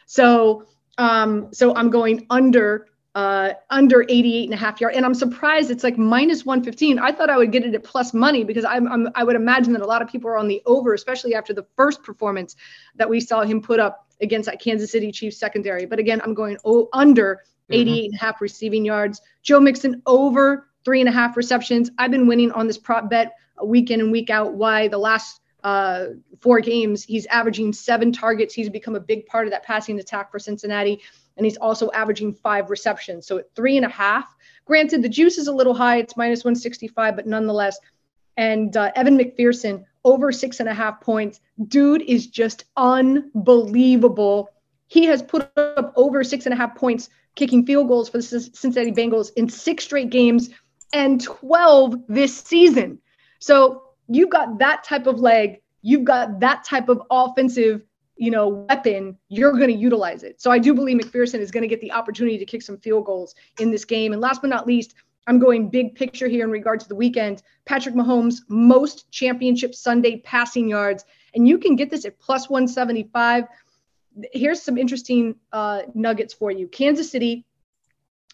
So, 0.07 0.65
um, 0.97 1.49
so 1.53 1.75
I'm 1.75 1.89
going 1.89 2.25
under 2.29 2.87
uh, 3.15 3.53
under 3.69 4.03
88 4.09 4.45
and 4.45 4.53
a 4.55 4.57
half 4.57 4.81
yard. 4.81 4.95
And 4.95 5.05
I'm 5.05 5.13
surprised 5.13 5.69
it's 5.69 5.83
like 5.83 5.99
minus 5.99 6.45
115. 6.45 6.97
I 6.97 7.11
thought 7.11 7.29
I 7.29 7.37
would 7.37 7.51
get 7.51 7.63
it 7.63 7.75
at 7.75 7.83
plus 7.83 8.11
money 8.11 8.43
because 8.43 8.65
I'm, 8.65 8.91
I'm, 8.91 9.07
i 9.13 9.23
would 9.23 9.35
imagine 9.35 9.71
that 9.73 9.83
a 9.83 9.85
lot 9.85 10.01
of 10.01 10.07
people 10.07 10.31
are 10.31 10.37
on 10.37 10.47
the 10.47 10.63
over, 10.65 10.95
especially 10.95 11.35
after 11.35 11.53
the 11.53 11.63
first 11.75 12.01
performance 12.01 12.55
that 12.95 13.07
we 13.07 13.19
saw 13.19 13.43
him 13.43 13.61
put 13.61 13.79
up 13.79 14.07
against 14.19 14.47
that 14.47 14.59
Kansas 14.59 14.91
City 14.91 15.11
Chiefs 15.11 15.37
secondary. 15.37 15.85
But 15.85 15.99
again, 15.99 16.21
I'm 16.23 16.33
going 16.33 16.57
oh, 16.65 16.89
under 16.91 17.35
mm-hmm. 17.35 17.81
88 17.81 18.05
and 18.05 18.15
a 18.15 18.17
half 18.17 18.41
receiving 18.41 18.83
yards. 18.83 19.21
Joe 19.43 19.59
Mixon 19.59 20.01
over 20.07 20.67
three 20.83 20.99
and 20.99 21.09
a 21.09 21.11
half 21.11 21.37
receptions. 21.37 21.91
I've 21.99 22.11
been 22.11 22.25
winning 22.25 22.51
on 22.53 22.65
this 22.65 22.79
prop 22.79 23.11
bet 23.11 23.33
week 23.63 23.91
in 23.91 23.99
and 23.99 24.11
week 24.11 24.31
out. 24.31 24.55
Why 24.55 24.87
the 24.87 24.97
last 24.97 25.39
uh, 25.63 26.06
four 26.42 26.60
games, 26.60 27.04
he's 27.04 27.25
averaging 27.27 27.74
seven 27.74 28.12
targets. 28.12 28.54
He's 28.54 28.69
become 28.69 28.95
a 28.95 29.00
big 29.00 29.25
part 29.27 29.48
of 29.48 29.51
that 29.51 29.63
passing 29.63 30.00
attack 30.00 30.31
for 30.31 30.39
Cincinnati 30.39 31.01
and 31.38 31.45
he's 31.45 31.57
also 31.57 31.92
averaging 31.92 32.33
five 32.33 32.69
receptions. 32.69 33.25
So 33.25 33.38
at 33.39 33.54
three 33.56 33.77
and 33.77 33.86
a 33.86 33.89
half, 33.89 34.33
granted, 34.65 35.01
the 35.01 35.10
juice 35.10 35.38
is 35.38 35.48
a 35.48 35.51
little 35.51 35.74
high, 35.74 35.98
it's 35.98 36.18
minus 36.18 36.44
165, 36.44 37.15
but 37.15 37.27
nonetheless. 37.27 37.80
And 38.38 38.75
uh, 38.75 38.92
Evan 38.95 39.18
McPherson, 39.18 39.83
over 40.04 40.31
six 40.31 40.60
and 40.60 40.69
a 40.69 40.74
half 40.74 41.01
points. 41.01 41.39
Dude 41.68 42.01
is 42.01 42.27
just 42.27 42.65
unbelievable. 42.75 44.50
He 44.88 45.06
has 45.06 45.21
put 45.21 45.50
up 45.57 45.94
over 45.95 46.24
six 46.24 46.45
and 46.45 46.54
a 46.54 46.57
half 46.57 46.75
points 46.75 47.10
kicking 47.36 47.65
field 47.65 47.88
goals 47.88 48.10
for 48.10 48.18
the 48.18 48.24
Cincinnati 48.24 48.92
Bengals 48.92 49.31
in 49.36 49.50
six 49.50 49.86
straight 49.86 50.10
games 50.10 50.50
and 50.94 51.21
12 51.21 51.95
this 52.07 52.36
season. 52.38 53.00
So 53.39 53.83
you've 54.15 54.30
got 54.30 54.60
that 54.60 54.83
type 54.83 55.07
of 55.07 55.19
leg, 55.19 55.62
you've 55.81 56.04
got 56.04 56.39
that 56.39 56.63
type 56.63 56.89
of 56.89 57.01
offensive 57.10 57.83
you 58.15 58.31
know, 58.31 58.48
weapon, 58.48 59.18
you're 59.30 59.54
going 59.54 59.69
to 59.69 59.75
utilize 59.75 60.24
it. 60.24 60.39
So 60.42 60.51
I 60.51 60.60
do 60.60 60.74
believe 60.74 60.98
McPherson 60.98 61.39
is 61.39 61.51
going 61.51 61.63
to 61.63 61.68
get 61.68 61.81
the 61.81 61.92
opportunity 61.92 62.38
to 62.38 62.45
kick 62.45 62.62
some 62.62 62.77
field 62.77 63.06
goals 63.06 63.33
in 63.60 63.71
this 63.71 63.86
game. 63.86 64.13
And 64.13 64.21
last 64.21 64.42
but 64.42 64.50
not 64.50 64.68
least, 64.68 64.94
I'm 65.25 65.39
going 65.39 65.69
big 65.69 65.95
picture 65.95 66.27
here 66.27 66.44
in 66.44 66.51
regard 66.51 66.80
to 66.81 66.88
the 66.88 66.95
weekend. 66.95 67.42
Patrick 67.65 67.95
Mahomes, 67.95 68.42
most 68.50 69.10
championship 69.12 69.74
Sunday 69.74 70.18
passing 70.18 70.69
yards. 70.69 71.06
And 71.33 71.48
you 71.48 71.57
can 71.57 71.75
get 71.75 71.89
this 71.89 72.06
at 72.06 72.19
plus 72.19 72.50
175. 72.50 73.45
Here's 74.31 74.62
some 74.62 74.77
interesting 74.77 75.36
uh, 75.51 75.83
nuggets 75.95 76.33
for 76.33 76.51
you. 76.51 76.68
Kansas 76.68 77.10
City, 77.10 77.45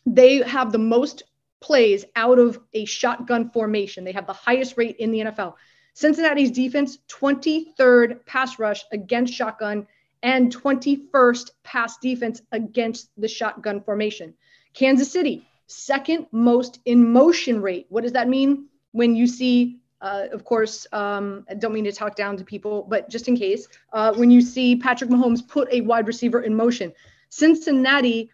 they 0.05 0.37
have 0.37 0.71
the 0.71 0.79
most 0.79 1.23
plays 1.61 2.05
out 2.15 2.39
of 2.39 2.59
a 2.73 2.85
shotgun 2.85 3.49
formation. 3.51 4.03
They 4.03 4.11
have 4.13 4.27
the 4.27 4.33
highest 4.33 4.77
rate 4.77 4.97
in 4.97 5.11
the 5.11 5.19
NFL. 5.19 5.55
Cincinnati's 5.93 6.51
defense, 6.51 6.97
23rd 7.09 8.25
pass 8.25 8.57
rush 8.59 8.85
against 8.91 9.33
shotgun 9.33 9.85
and 10.23 10.55
21st 10.55 11.51
pass 11.63 11.97
defense 11.97 12.41
against 12.51 13.09
the 13.17 13.27
shotgun 13.27 13.81
formation. 13.81 14.33
Kansas 14.73 15.11
City, 15.11 15.45
second 15.67 16.27
most 16.31 16.79
in 16.85 17.11
motion 17.11 17.61
rate. 17.61 17.85
What 17.89 18.03
does 18.03 18.13
that 18.13 18.29
mean? 18.29 18.67
When 18.91 19.15
you 19.15 19.27
see, 19.27 19.79
uh, 20.01 20.25
of 20.31 20.43
course, 20.43 20.87
um, 20.91 21.45
I 21.49 21.53
don't 21.55 21.73
mean 21.73 21.85
to 21.85 21.91
talk 21.91 22.15
down 22.15 22.37
to 22.37 22.43
people, 22.43 22.85
but 22.89 23.09
just 23.09 23.27
in 23.27 23.35
case, 23.35 23.67
uh, 23.93 24.13
when 24.13 24.31
you 24.31 24.41
see 24.41 24.75
Patrick 24.75 25.09
Mahomes 25.09 25.47
put 25.47 25.71
a 25.71 25.81
wide 25.81 26.07
receiver 26.07 26.41
in 26.41 26.55
motion, 26.55 26.93
Cincinnati, 27.29 28.31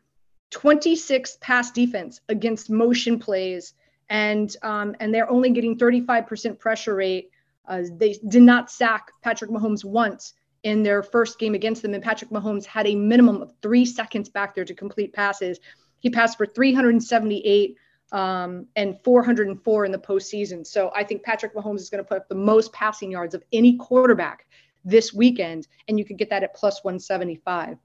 26th 0.52 1.40
pass 1.42 1.72
defense 1.72 2.22
against 2.30 2.70
motion 2.70 3.20
plays, 3.20 3.74
and 4.10 4.56
um, 4.62 4.96
and 5.00 5.14
they're 5.14 5.30
only 5.30 5.50
getting 5.50 5.78
35% 5.78 6.60
pressure 6.60 6.96
rate 6.96 7.32
uh, 7.68 7.84
they 7.98 8.14
did 8.28 8.44
not 8.44 8.72
sack 8.72 9.12
Patrick 9.22 9.52
Mahomes 9.52 9.84
once 9.84 10.34
in 10.64 10.84
their 10.84 11.04
first 11.04 11.40
game 11.40 11.54
against 11.54 11.82
them, 11.82 11.94
and 11.94 12.04
Patrick 12.04 12.32
Mahomes 12.32 12.66
had 12.66 12.88
a 12.88 12.96
minimum 12.96 13.42
of 13.42 13.54
three 13.62 13.86
seconds 13.86 14.30
back 14.30 14.56
there 14.56 14.66
to 14.66 14.74
complete 14.74 15.14
passes. 15.14 15.60
He 16.00 16.10
passed 16.10 16.38
for 16.38 16.46
378 16.46 17.78
um, 18.12 18.68
and 18.76 18.98
404 19.04 19.86
in 19.86 19.92
the 19.92 19.98
postseason. 19.98 20.66
So 20.66 20.92
I 20.96 21.04
think 21.04 21.24
Patrick 21.24 21.56
Mahomes 21.56 21.80
is 21.80 21.90
going 21.90 22.04
to 22.04 22.08
put 22.08 22.18
up 22.18 22.30
the 22.30 22.36
most 22.36 22.72
passing 22.74 23.12
yards 23.12 23.36
of 23.36 23.44
any 23.54 23.78
quarterback 23.78 24.46
this 24.84 25.14
weekend, 25.14 25.68
and 25.88 26.00
you 26.00 26.06
could 26.06 26.18
get 26.18 26.30
that 26.30 26.44
at 26.44 26.56
plus 26.56 26.84
175. 26.84 27.78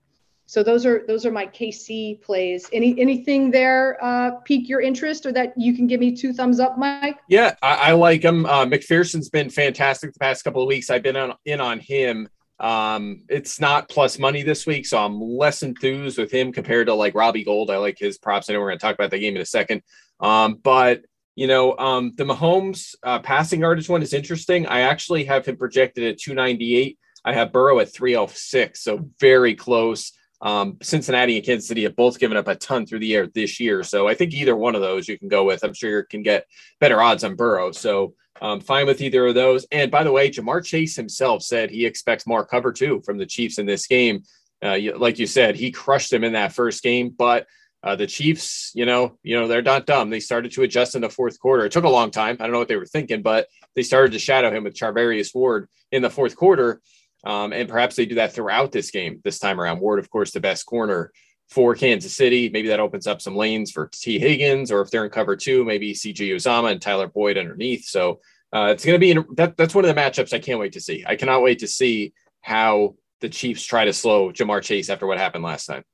So 0.50 0.64
those 0.64 0.84
are 0.84 1.04
those 1.06 1.24
are 1.24 1.30
my 1.30 1.46
KC 1.46 2.20
plays. 2.22 2.68
Any 2.72 3.00
anything 3.00 3.52
there 3.52 4.04
uh, 4.04 4.32
pique 4.44 4.68
your 4.68 4.80
interest, 4.80 5.24
or 5.24 5.30
that 5.30 5.52
you 5.56 5.76
can 5.76 5.86
give 5.86 6.00
me 6.00 6.10
two 6.10 6.32
thumbs 6.32 6.58
up, 6.58 6.76
Mike? 6.76 7.18
Yeah, 7.28 7.54
I, 7.62 7.74
I 7.74 7.92
like 7.92 8.24
him. 8.24 8.46
Uh, 8.46 8.66
McPherson's 8.66 9.28
been 9.28 9.48
fantastic 9.48 10.12
the 10.12 10.18
past 10.18 10.42
couple 10.42 10.60
of 10.60 10.66
weeks. 10.66 10.90
I've 10.90 11.04
been 11.04 11.14
on, 11.14 11.34
in 11.44 11.60
on 11.60 11.78
him. 11.78 12.28
Um, 12.58 13.22
it's 13.28 13.60
not 13.60 13.88
plus 13.88 14.18
money 14.18 14.42
this 14.42 14.66
week, 14.66 14.86
so 14.86 14.98
I'm 14.98 15.20
less 15.20 15.62
enthused 15.62 16.18
with 16.18 16.32
him 16.32 16.52
compared 16.52 16.88
to 16.88 16.94
like 16.94 17.14
Robbie 17.14 17.44
Gould. 17.44 17.70
I 17.70 17.76
like 17.76 17.96
his 17.96 18.18
props. 18.18 18.50
I 18.50 18.54
know 18.54 18.58
we're 18.58 18.70
going 18.70 18.78
to 18.80 18.84
talk 18.84 18.96
about 18.96 19.12
that 19.12 19.20
game 19.20 19.36
in 19.36 19.42
a 19.42 19.46
second. 19.46 19.82
Um, 20.18 20.58
but 20.60 21.04
you 21.36 21.46
know, 21.46 21.78
um, 21.78 22.12
the 22.16 22.24
Mahomes 22.24 22.96
uh, 23.04 23.20
passing 23.20 23.60
yardage 23.60 23.88
one 23.88 24.02
is 24.02 24.12
interesting. 24.12 24.66
I 24.66 24.80
actually 24.80 25.26
have 25.26 25.46
him 25.46 25.56
projected 25.56 26.02
at 26.02 26.18
298. 26.18 26.98
I 27.24 27.34
have 27.34 27.52
Burrow 27.52 27.78
at 27.78 27.94
306, 27.94 28.82
so 28.82 29.08
very 29.20 29.54
close. 29.54 30.10
Um, 30.42 30.78
Cincinnati 30.82 31.36
and 31.36 31.44
Kansas 31.44 31.68
City 31.68 31.82
have 31.82 31.96
both 31.96 32.18
given 32.18 32.36
up 32.36 32.48
a 32.48 32.54
ton 32.54 32.86
through 32.86 33.00
the 33.00 33.14
air 33.14 33.26
this 33.26 33.60
year. 33.60 33.82
So 33.82 34.08
I 34.08 34.14
think 34.14 34.32
either 34.32 34.56
one 34.56 34.74
of 34.74 34.80
those 34.80 35.06
you 35.06 35.18
can 35.18 35.28
go 35.28 35.44
with. 35.44 35.62
I'm 35.62 35.74
sure 35.74 35.98
you 35.98 36.04
can 36.08 36.22
get 36.22 36.46
better 36.80 37.00
odds 37.00 37.24
on 37.24 37.36
Burrow. 37.36 37.72
So 37.72 38.14
um, 38.40 38.60
fine 38.60 38.86
with 38.86 39.02
either 39.02 39.26
of 39.26 39.34
those. 39.34 39.66
And 39.70 39.90
by 39.90 40.02
the 40.02 40.12
way, 40.12 40.30
Ja'Marr 40.30 40.64
Chase 40.64 40.96
himself 40.96 41.42
said 41.42 41.70
he 41.70 41.84
expects 41.84 42.26
more 42.26 42.44
cover 42.44 42.72
two 42.72 43.02
from 43.04 43.18
the 43.18 43.26
Chiefs 43.26 43.58
in 43.58 43.66
this 43.66 43.86
game. 43.86 44.22
Uh, 44.62 44.78
like 44.96 45.18
you 45.18 45.26
said, 45.26 45.56
he 45.56 45.70
crushed 45.70 46.10
them 46.10 46.24
in 46.24 46.32
that 46.32 46.52
first 46.52 46.82
game, 46.82 47.10
but 47.10 47.46
uh, 47.82 47.96
the 47.96 48.06
Chiefs, 48.06 48.72
you 48.74 48.84
know, 48.84 49.18
you 49.22 49.38
know, 49.38 49.48
they're 49.48 49.62
not 49.62 49.86
dumb. 49.86 50.10
They 50.10 50.20
started 50.20 50.52
to 50.52 50.62
adjust 50.62 50.94
in 50.94 51.00
the 51.00 51.08
fourth 51.08 51.38
quarter. 51.40 51.64
It 51.64 51.72
took 51.72 51.84
a 51.84 51.88
long 51.88 52.10
time. 52.10 52.36
I 52.38 52.44
don't 52.44 52.52
know 52.52 52.58
what 52.58 52.68
they 52.68 52.76
were 52.76 52.86
thinking, 52.86 53.22
but 53.22 53.46
they 53.74 53.82
started 53.82 54.12
to 54.12 54.18
shadow 54.18 54.50
him 54.50 54.64
with 54.64 54.74
Charvarius 54.74 55.34
Ward 55.34 55.68
in 55.90 56.02
the 56.02 56.10
fourth 56.10 56.36
quarter. 56.36 56.82
Um, 57.24 57.52
and 57.52 57.68
perhaps 57.68 57.96
they 57.96 58.06
do 58.06 58.14
that 58.16 58.32
throughout 58.32 58.72
this 58.72 58.90
game 58.90 59.20
this 59.24 59.38
time 59.38 59.60
around. 59.60 59.80
Ward, 59.80 59.98
of 59.98 60.10
course, 60.10 60.30
the 60.30 60.40
best 60.40 60.66
corner 60.66 61.12
for 61.48 61.74
Kansas 61.74 62.16
City. 62.16 62.48
Maybe 62.48 62.68
that 62.68 62.80
opens 62.80 63.06
up 63.06 63.20
some 63.20 63.36
lanes 63.36 63.70
for 63.70 63.90
Tee 63.92 64.18
Higgins, 64.18 64.70
or 64.70 64.80
if 64.80 64.90
they're 64.90 65.04
in 65.04 65.10
cover 65.10 65.36
two, 65.36 65.64
maybe 65.64 65.92
CJ 65.92 66.34
Uzomah 66.34 66.72
and 66.72 66.80
Tyler 66.80 67.08
Boyd 67.08 67.36
underneath. 67.36 67.84
So 67.84 68.20
uh, 68.52 68.68
it's 68.72 68.84
going 68.84 68.98
to 68.98 68.98
be 68.98 69.34
that. 69.36 69.56
That's 69.56 69.74
one 69.74 69.84
of 69.84 69.94
the 69.94 70.00
matchups 70.00 70.32
I 70.32 70.38
can't 70.38 70.58
wait 70.58 70.72
to 70.72 70.80
see. 70.80 71.04
I 71.06 71.16
cannot 71.16 71.42
wait 71.42 71.58
to 71.60 71.68
see 71.68 72.12
how 72.40 72.94
the 73.20 73.28
Chiefs 73.28 73.64
try 73.64 73.84
to 73.84 73.92
slow 73.92 74.32
Ja'Marr 74.32 74.62
Chase 74.62 74.88
after 74.88 75.06
what 75.06 75.18
happened 75.18 75.44
last 75.44 75.66
time. 75.66 75.84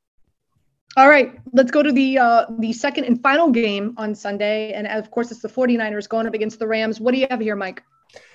All 0.96 1.08
right, 1.08 1.38
let's 1.52 1.70
go 1.70 1.82
to 1.82 1.92
the 1.92 2.18
uh, 2.18 2.46
the 2.58 2.72
second 2.72 3.04
and 3.04 3.20
final 3.22 3.50
game 3.50 3.94
on 3.98 4.14
Sunday, 4.14 4.72
and 4.72 4.86
of 4.86 5.10
course 5.10 5.30
it's 5.30 5.42
the 5.42 5.48
49ers 5.48 6.08
going 6.08 6.26
up 6.26 6.32
against 6.32 6.58
the 6.58 6.66
Rams. 6.66 7.00
What 7.00 7.12
do 7.12 7.20
you 7.20 7.26
have 7.30 7.40
here, 7.40 7.56
Mike? 7.56 7.82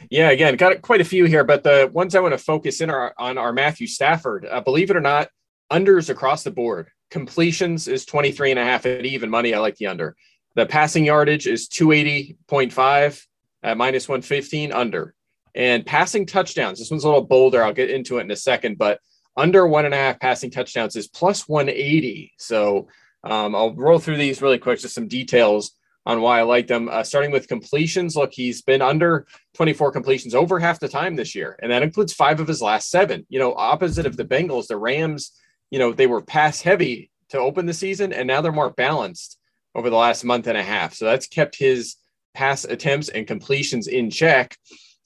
Yeah, 0.09 0.29
again, 0.29 0.55
got 0.55 0.81
quite 0.81 1.01
a 1.01 1.05
few 1.05 1.25
here, 1.25 1.43
but 1.43 1.63
the 1.63 1.89
ones 1.93 2.15
I 2.15 2.19
want 2.19 2.33
to 2.33 2.37
focus 2.37 2.81
in 2.81 2.89
are 2.89 3.13
on 3.17 3.37
our 3.37 3.53
Matthew 3.53 3.87
Stafford. 3.87 4.45
Uh, 4.49 4.61
believe 4.61 4.89
it 4.89 4.97
or 4.97 5.01
not, 5.01 5.29
unders 5.71 6.09
across 6.09 6.43
the 6.43 6.51
board. 6.51 6.89
Completions 7.09 7.87
is 7.87 8.05
23 8.05 8.51
and 8.51 8.59
a 8.59 8.63
half 8.63 8.85
at 8.85 9.05
even 9.05 9.29
money. 9.29 9.53
I 9.53 9.59
like 9.59 9.77
the 9.77 9.87
under. 9.87 10.15
The 10.55 10.65
passing 10.65 11.05
yardage 11.05 11.47
is 11.47 11.69
280.5 11.69 13.25
at 13.63 13.77
minus 13.77 14.07
115 14.07 14.71
under. 14.71 15.13
And 15.53 15.85
passing 15.85 16.25
touchdowns, 16.25 16.79
this 16.79 16.91
one's 16.91 17.03
a 17.03 17.07
little 17.07 17.25
bolder. 17.25 17.63
I'll 17.63 17.73
get 17.73 17.89
into 17.89 18.17
it 18.17 18.21
in 18.21 18.31
a 18.31 18.35
second, 18.35 18.77
but 18.77 18.99
under 19.37 19.67
one 19.67 19.85
and 19.85 19.93
a 19.93 19.97
half 19.97 20.19
passing 20.19 20.51
touchdowns 20.51 20.95
is 20.95 21.07
plus 21.07 21.47
180. 21.47 22.33
So 22.37 22.87
um, 23.23 23.55
I'll 23.55 23.73
roll 23.75 23.99
through 23.99 24.17
these 24.17 24.41
really 24.41 24.57
quick, 24.57 24.79
just 24.79 24.95
some 24.95 25.07
details 25.07 25.71
on 26.05 26.21
why 26.21 26.39
I 26.39 26.43
like 26.43 26.67
them. 26.67 26.89
Uh, 26.89 27.03
starting 27.03 27.31
with 27.31 27.47
completions, 27.47 28.15
look, 28.15 28.33
he's 28.33 28.61
been 28.61 28.81
under 28.81 29.27
24 29.55 29.91
completions 29.91 30.33
over 30.33 30.59
half 30.59 30.79
the 30.79 30.87
time 30.87 31.15
this 31.15 31.35
year, 31.35 31.57
and 31.61 31.71
that 31.71 31.83
includes 31.83 32.13
five 32.13 32.39
of 32.39 32.47
his 32.47 32.61
last 32.61 32.89
seven. 32.89 33.25
You 33.29 33.39
know, 33.39 33.53
opposite 33.53 34.05
of 34.05 34.17
the 34.17 34.25
Bengals, 34.25 34.67
the 34.67 34.77
Rams, 34.77 35.31
you 35.69 35.79
know, 35.79 35.93
they 35.93 36.07
were 36.07 36.21
pass 36.21 36.61
heavy 36.61 37.11
to 37.29 37.39
open 37.39 37.65
the 37.65 37.73
season, 37.73 38.13
and 38.13 38.27
now 38.27 38.41
they're 38.41 38.51
more 38.51 38.71
balanced 38.71 39.37
over 39.75 39.89
the 39.89 39.95
last 39.95 40.23
month 40.23 40.47
and 40.47 40.57
a 40.57 40.63
half. 40.63 40.93
So 40.93 41.05
that's 41.05 41.27
kept 41.27 41.57
his 41.57 41.95
pass 42.33 42.63
attempts 42.65 43.09
and 43.09 43.27
completions 43.27 43.87
in 43.87 44.09
check. 44.09 44.57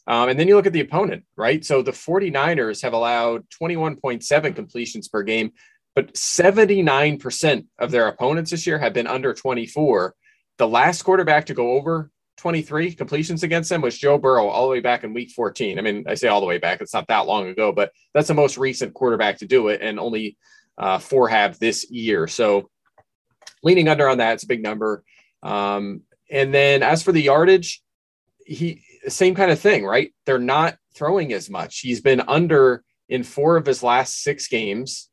Um, 0.08 0.30
and 0.30 0.40
then 0.40 0.48
you 0.48 0.56
look 0.56 0.68
at 0.68 0.74
the 0.74 0.82
opponent, 0.82 1.24
right? 1.36 1.66
So 1.66 1.82
the 1.82 1.92
49ers 1.92 2.82
have 2.84 2.94
allowed 2.94 3.44
21.7 3.50 4.56
completions 4.56 5.08
per 5.08 5.24
game, 5.24 5.52
but 5.96 6.14
79% 6.14 7.66
of 7.80 7.92
their 7.92 8.08
opponents 8.08 8.52
this 8.52 8.68
year 8.68 8.78
have 8.78 8.94
been 8.94 9.08
under 9.08 9.34
24. 9.34 10.14
The 10.58 10.68
last 10.68 11.04
quarterback 11.04 11.48
to 11.48 11.54
go 11.54 11.72
over 11.72 12.10
23 12.38 12.94
completions 12.94 13.44
against 13.44 13.70
them 13.70 13.82
was 13.82 13.98
Joe 13.98 14.18
Burrow 14.18 14.48
all 14.48 14.66
the 14.66 14.72
way 14.72 14.80
back 14.80 15.04
in 15.04 15.14
week 15.14 15.32
14. 15.32 15.80
I 15.80 15.82
mean, 15.82 16.06
I 16.08 16.16
say 16.16 16.28
all 16.28 16.42
the 16.42 16.46
way 16.46 16.58
back, 16.58 16.82
it's 16.82 16.94
not 16.94 17.08
that 17.08 17.28
long 17.28 17.48
ago, 17.48 17.72
but 17.72 17.92
that's 18.14 18.28
the 18.28 18.34
most 18.34 18.58
recent 18.58 18.94
quarterback 18.94 19.38
to 19.40 19.46
do 19.46 19.70
it. 19.70 19.82
And 19.82 20.00
only 20.00 20.38
uh, 20.78 21.00
four 21.00 21.30
have 21.30 21.58
this 21.60 21.90
year. 21.90 22.28
So 22.28 22.70
leaning 23.64 23.88
under 23.88 24.08
on 24.08 24.18
that, 24.20 24.34
it's 24.34 24.44
a 24.44 24.48
big 24.48 24.62
number. 24.62 25.04
Um, 25.44 26.02
and 26.30 26.54
then 26.54 26.84
as 26.84 27.04
for 27.04 27.12
the 27.12 27.22
yardage, 27.22 27.82
he 28.46 28.82
same 29.08 29.36
kind 29.36 29.52
of 29.52 29.60
thing, 29.60 29.86
right? 29.86 30.14
They're 30.26 30.40
not 30.40 30.78
throwing 30.96 31.34
as 31.34 31.50
much. 31.50 31.80
He's 31.80 32.02
been 32.02 32.22
under 32.22 32.84
in 33.10 33.24
four 33.24 33.58
of 33.58 33.66
his 33.66 33.84
last 33.84 34.24
six 34.24 34.48
games. 34.48 35.10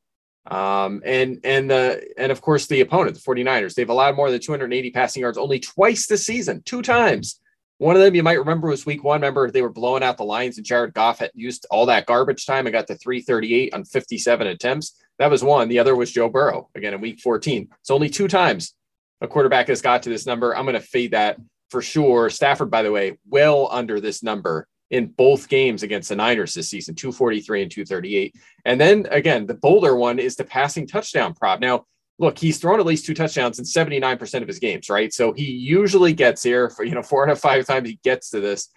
Um, 0.51 1.03
and 1.05 1.41
and 1.45 1.71
the 1.71 2.05
and 2.19 2.33
of 2.33 2.41
course 2.41 2.67
the 2.67 2.81
opponent, 2.81 3.15
the 3.15 3.23
49ers, 3.23 3.75
they've 3.75 3.89
allowed 3.89 4.17
more 4.17 4.31
than 4.31 4.41
280 4.41 4.91
passing 4.91 5.21
yards 5.21 5.39
only 5.39 5.61
twice 5.61 6.07
this 6.07 6.27
season, 6.27 6.63
two 6.65 6.83
times. 6.83 7.41
One 7.79 7.97
of 7.97 8.03
them 8.03 8.15
you 8.15 8.23
might 8.23 8.39
remember 8.39 8.69
was 8.69 8.87
week 8.87 9.03
one. 9.03 9.21
Remember, 9.21 9.51
they 9.51 9.63
were 9.63 9.73
blowing 9.73 10.03
out 10.05 10.17
the 10.17 10.25
Lions, 10.25 10.57
and 10.57 10.67
Jared 10.67 10.95
Goff 10.95 11.19
had 11.19 11.31
used 11.35 11.67
all 11.71 11.87
that 11.87 12.07
garbage 12.07 12.47
time 12.47 12.67
and 12.67 12.73
got 12.73 12.87
to 12.89 12.95
338 12.95 13.75
on 13.75 13.85
57 13.85 14.47
attempts. 14.47 14.97
That 15.19 15.31
was 15.31 15.43
one. 15.43 15.69
The 15.69 15.81
other 15.81 15.97
was 15.97 16.13
Joe 16.13 16.29
Burrow 16.29 16.69
again 16.75 16.95
in 16.95 17.01
week 17.01 17.21
14. 17.21 17.69
It's 17.81 17.91
only 17.91 18.09
two 18.09 18.29
times 18.29 18.75
a 19.21 19.29
quarterback 19.29 19.69
has 19.69 19.83
got 19.83 20.03
to 20.05 20.11
this 20.11 20.27
number. 20.27 20.57
I'm 20.57 20.65
going 20.65 20.75
to 20.75 20.81
fade 20.81 21.13
that 21.13 21.39
for 21.71 21.83
sure. 21.83 22.31
Stafford, 22.31 22.71
by 22.71 22.83
the 22.83 22.93
way, 22.93 23.19
well 23.29 23.69
under 23.71 24.01
this 24.01 24.23
number 24.23 24.69
in 24.93 25.07
both 25.07 25.49
games 25.49 25.83
against 25.83 26.09
the 26.09 26.17
Niners 26.17 26.55
this 26.55 26.69
season 26.69 26.95
243 26.95 27.63
and 27.63 27.71
238. 27.71 28.35
And 28.65 28.81
then 28.81 29.07
again, 29.11 29.47
the 29.47 29.55
bolder 29.55 29.97
one 29.97 30.21
is 30.21 30.37
the 30.37 30.45
passing 30.45 30.87
touchdown 30.87 31.35
prop. 31.35 31.59
Now, 31.59 31.87
look, 32.21 32.39
he's 32.39 32.59
thrown 32.59 32.79
at 32.79 32.87
least 32.87 33.05
two 33.05 33.15
touchdowns 33.15 33.59
in 33.59 33.65
79% 33.65 34.43
of 34.43 34.47
his 34.47 34.61
games, 34.61 34.89
right? 34.89 35.13
So 35.13 35.33
he 35.33 35.51
usually 35.51 36.13
gets 36.13 36.45
here 36.45 36.71
for, 36.71 36.85
you 36.85 36.95
know, 36.95 37.03
four 37.03 37.27
out 37.27 37.33
of 37.33 37.41
five 37.41 37.67
times 37.67 37.89
he 37.89 37.99
gets 38.05 38.31
to 38.31 38.39
this. 38.41 38.69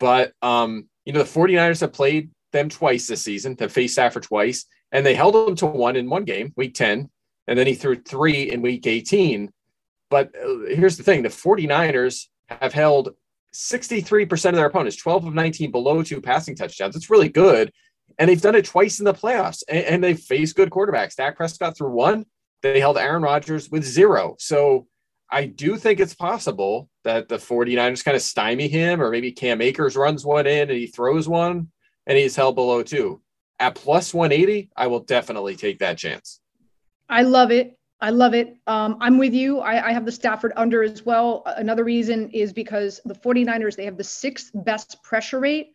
But, 0.00 0.32
um, 0.40 0.88
you 1.04 1.12
know, 1.12 1.22
the 1.22 1.28
49ers 1.28 1.82
have 1.82 1.92
played 1.92 2.30
them 2.52 2.70
twice 2.70 3.06
this 3.06 3.22
season, 3.22 3.56
to 3.56 3.68
face 3.68 3.92
Stafford 3.92 4.22
twice 4.22 4.64
and 4.92 5.04
they 5.04 5.14
held 5.14 5.48
him 5.48 5.54
to 5.56 5.66
one 5.66 5.96
in 5.96 6.08
one 6.08 6.24
game, 6.24 6.52
week 6.56 6.74
10, 6.74 7.08
and 7.46 7.58
then 7.58 7.66
he 7.66 7.74
threw 7.74 7.96
three 7.96 8.50
in 8.50 8.62
week 8.62 8.86
18. 8.86 9.52
But 10.10 10.34
uh, 10.34 10.74
here's 10.74 10.96
the 10.96 11.02
thing 11.02 11.22
the 11.22 11.28
49ers 11.28 12.26
have 12.48 12.72
held 12.72 13.10
63% 13.54 14.50
of 14.50 14.54
their 14.54 14.66
opponents, 14.66 14.96
12 14.96 15.26
of 15.26 15.34
19 15.34 15.70
below 15.70 16.02
two 16.02 16.20
passing 16.20 16.54
touchdowns. 16.54 16.96
It's 16.96 17.10
really 17.10 17.28
good. 17.28 17.72
And 18.18 18.28
they've 18.28 18.40
done 18.40 18.54
it 18.54 18.64
twice 18.64 18.98
in 18.98 19.04
the 19.04 19.14
playoffs, 19.14 19.62
and, 19.68 19.84
and 19.84 20.04
they've 20.04 20.18
faced 20.18 20.56
good 20.56 20.70
quarterbacks. 20.70 21.16
Dak 21.16 21.36
Prescott 21.36 21.76
threw 21.76 21.90
one, 21.90 22.24
they 22.62 22.80
held 22.80 22.98
Aaron 22.98 23.22
Rodgers 23.22 23.70
with 23.70 23.84
zero. 23.84 24.34
So 24.38 24.86
I 25.30 25.46
do 25.46 25.76
think 25.76 26.00
it's 26.00 26.14
possible 26.14 26.88
that 27.04 27.28
the 27.28 27.36
49ers 27.36 28.04
kind 28.04 28.16
of 28.16 28.22
stymie 28.22 28.68
him, 28.68 29.00
or 29.00 29.10
maybe 29.10 29.32
Cam 29.32 29.60
Akers 29.60 29.96
runs 29.96 30.24
one 30.24 30.46
in 30.46 30.70
and 30.70 30.78
he 30.78 30.86
throws 30.86 31.28
one 31.28 31.68
and 32.06 32.18
he's 32.18 32.34
held 32.34 32.56
below 32.56 32.82
two 32.82 33.20
at 33.58 33.74
plus 33.74 34.14
180, 34.14 34.70
I 34.76 34.86
will 34.86 35.00
definitely 35.00 35.56
take 35.56 35.80
that 35.80 35.98
chance. 35.98 36.40
I 37.08 37.22
love 37.22 37.50
it. 37.50 37.77
I 38.00 38.10
love 38.10 38.34
it. 38.34 38.56
Um, 38.66 38.96
I'm 39.00 39.18
with 39.18 39.34
you. 39.34 39.58
I, 39.58 39.88
I, 39.88 39.92
have 39.92 40.04
the 40.04 40.12
Stafford 40.12 40.52
under 40.56 40.84
as 40.84 41.04
well. 41.04 41.42
Another 41.46 41.82
reason 41.82 42.30
is 42.30 42.52
because 42.52 43.00
the 43.04 43.14
49ers, 43.14 43.74
they 43.74 43.84
have 43.84 43.96
the 43.96 44.04
sixth 44.04 44.52
best 44.54 45.02
pressure 45.02 45.40
rate, 45.40 45.72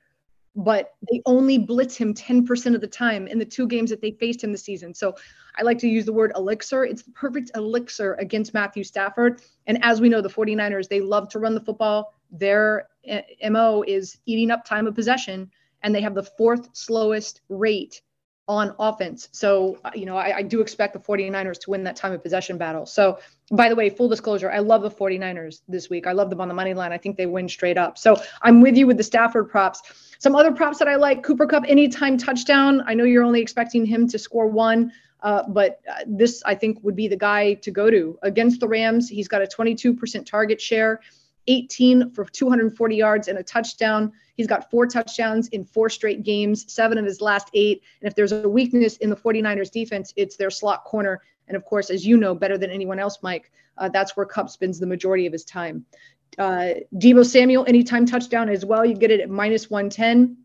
but 0.56 0.94
they 1.12 1.22
only 1.26 1.58
blitz 1.58 1.98
him 1.98 2.14
10% 2.14 2.76
of 2.76 2.80
the 2.80 2.88
time 2.88 3.28
in 3.28 3.40
the 3.40 3.46
two 3.46 3.68
games 3.68 3.90
that 3.90 4.02
they 4.02 4.12
faced 4.12 4.42
him 4.42 4.54
this 4.54 4.64
season. 4.64 4.94
So 4.94 5.16
I 5.58 5.64
like 5.64 5.78
to 5.80 5.88
use 5.88 6.06
the 6.06 6.14
word 6.14 6.32
elixir. 6.36 6.86
It's 6.86 7.04
the 7.04 7.12
perfect 7.12 7.52
elixir 7.56 8.14
against 8.16 8.54
Matthew 8.54 8.86
Stafford. 8.86 9.42
And 9.68 9.84
as 9.84 10.00
we 10.00 10.08
know, 10.08 10.22
the 10.22 10.30
49ers, 10.30 10.88
they 10.88 11.02
love 11.02 11.28
to 11.30 11.40
run 11.40 11.54
the 11.54 11.62
football. 11.62 12.14
Their 12.32 12.88
eh, 13.06 13.50
MO 13.50 13.84
is 13.86 14.18
eating 14.26 14.50
up 14.50 14.64
time 14.64 14.88
of 14.88 14.96
possession 14.96 15.52
and 15.82 15.94
they 15.94 16.02
have 16.02 16.16
the 16.16 16.24
fourth 16.24 16.70
slowest 16.72 17.42
rate 17.50 18.02
on 18.48 18.76
offense. 18.78 19.30
So, 19.32 19.78
uh, 19.86 19.92
you 19.96 20.06
know, 20.06 20.18
I, 20.18 20.38
I, 20.38 20.42
do 20.42 20.60
expect 20.60 20.94
the 20.94 21.00
49ers 21.00 21.60
to 21.62 21.70
win 21.70 21.84
that 21.86 21.96
time 21.96 22.12
of 22.12 22.22
possession 22.22 22.58
battle. 22.58 22.86
So, 22.86 23.20
by 23.52 23.70
the 23.70 23.76
way, 23.76 23.90
full 23.90 24.10
disclosure, 24.10 24.52
I 24.52 24.60
love 24.60 24.82
the 24.82 24.92
49ers 24.92 25.62
this 25.70 25.90
week. 25.90 26.08
I 26.08 26.12
love 26.12 26.30
them 26.30 26.42
on 26.42 26.50
the 26.50 26.54
money 26.54 26.74
line. 26.74 26.92
I 26.92 26.98
think 26.98 27.16
they 27.16 27.26
win 27.26 27.48
straight 27.48 27.78
up. 27.78 27.98
So, 27.98 28.22
I'm 28.42 28.60
with 28.60 28.76
you 28.76 28.86
with 28.86 28.98
the 28.98 29.04
Stafford 29.04 29.50
props. 29.50 29.82
Some 30.20 30.36
other 30.36 30.52
props 30.52 30.80
that 30.80 30.90
I 30.90 30.96
like 30.96 31.24
Cooper 31.24 31.48
Kupp, 31.48 31.64
anytime 31.68 32.18
touchdown. 32.18 32.84
I 32.86 32.94
know 32.94 33.06
you're 33.06 33.24
only 33.24 33.42
expecting 33.42 33.86
him 33.86 34.10
to 34.10 34.20
score 34.20 34.48
one. 34.48 34.92
Uh, 35.22 35.44
but 35.48 35.80
uh, 35.90 36.04
this, 36.06 36.44
I 36.46 36.54
think, 36.54 36.84
would 36.84 36.98
be 36.98 37.08
the 37.08 37.16
guy 37.16 37.54
to 37.56 37.72
go 37.72 37.90
to 37.90 38.20
against 38.24 38.60
the 38.60 38.68
Rams. 38.68 39.08
He's 39.08 39.30
got 39.30 39.42
a 39.42 39.46
22% 39.46 40.26
target 40.26 40.60
share. 40.60 41.00
18 41.48 42.12
for 42.12 42.26
240 42.26 42.96
yards 42.96 43.28
and 43.28 43.38
a 43.38 43.44
touchdown. 43.44 44.12
He's 44.36 44.48
got 44.48 44.70
four 44.72 44.88
touchdowns 44.88 45.48
in 45.50 45.66
four 45.66 45.90
straight 45.90 46.24
games, 46.24 46.72
seven 46.72 46.98
of 46.98 47.06
his 47.06 47.22
last 47.22 47.50
eight. 47.54 47.84
And 48.02 48.08
if 48.08 48.16
there's 48.16 48.32
a 48.32 48.48
weakness 48.48 48.98
in 48.98 49.10
the 49.10 49.16
49ers 49.16 49.72
defense, 49.72 50.14
it's 50.16 50.36
their 50.36 50.50
slot 50.50 50.84
corner. 50.86 51.22
And 51.48 51.58
of 51.58 51.66
course, 51.66 51.90
as 51.90 52.06
you 52.06 52.18
know 52.18 52.34
better 52.34 52.58
than 52.58 52.70
anyone 52.70 53.00
else, 53.00 53.20
Mike, 53.22 53.52
uh, 53.78 53.90
that's 53.90 54.16
where 54.16 54.26
Kupp 54.26 54.50
spends 54.50 54.80
the 54.80 54.88
majority 54.88 55.26
of 55.26 55.34
his 55.34 55.44
time. 55.44 55.86
Uh, 56.38 56.76
Deebo 56.96 57.26
Samuel, 57.26 57.66
anytime 57.68 58.06
touchdown 58.06 58.50
as 58.50 58.66
well. 58.66 58.86
You 58.86 58.96
get 58.96 59.12
it 59.12 59.20
at 59.20 59.30
minus 59.30 59.70
110. 59.70 60.38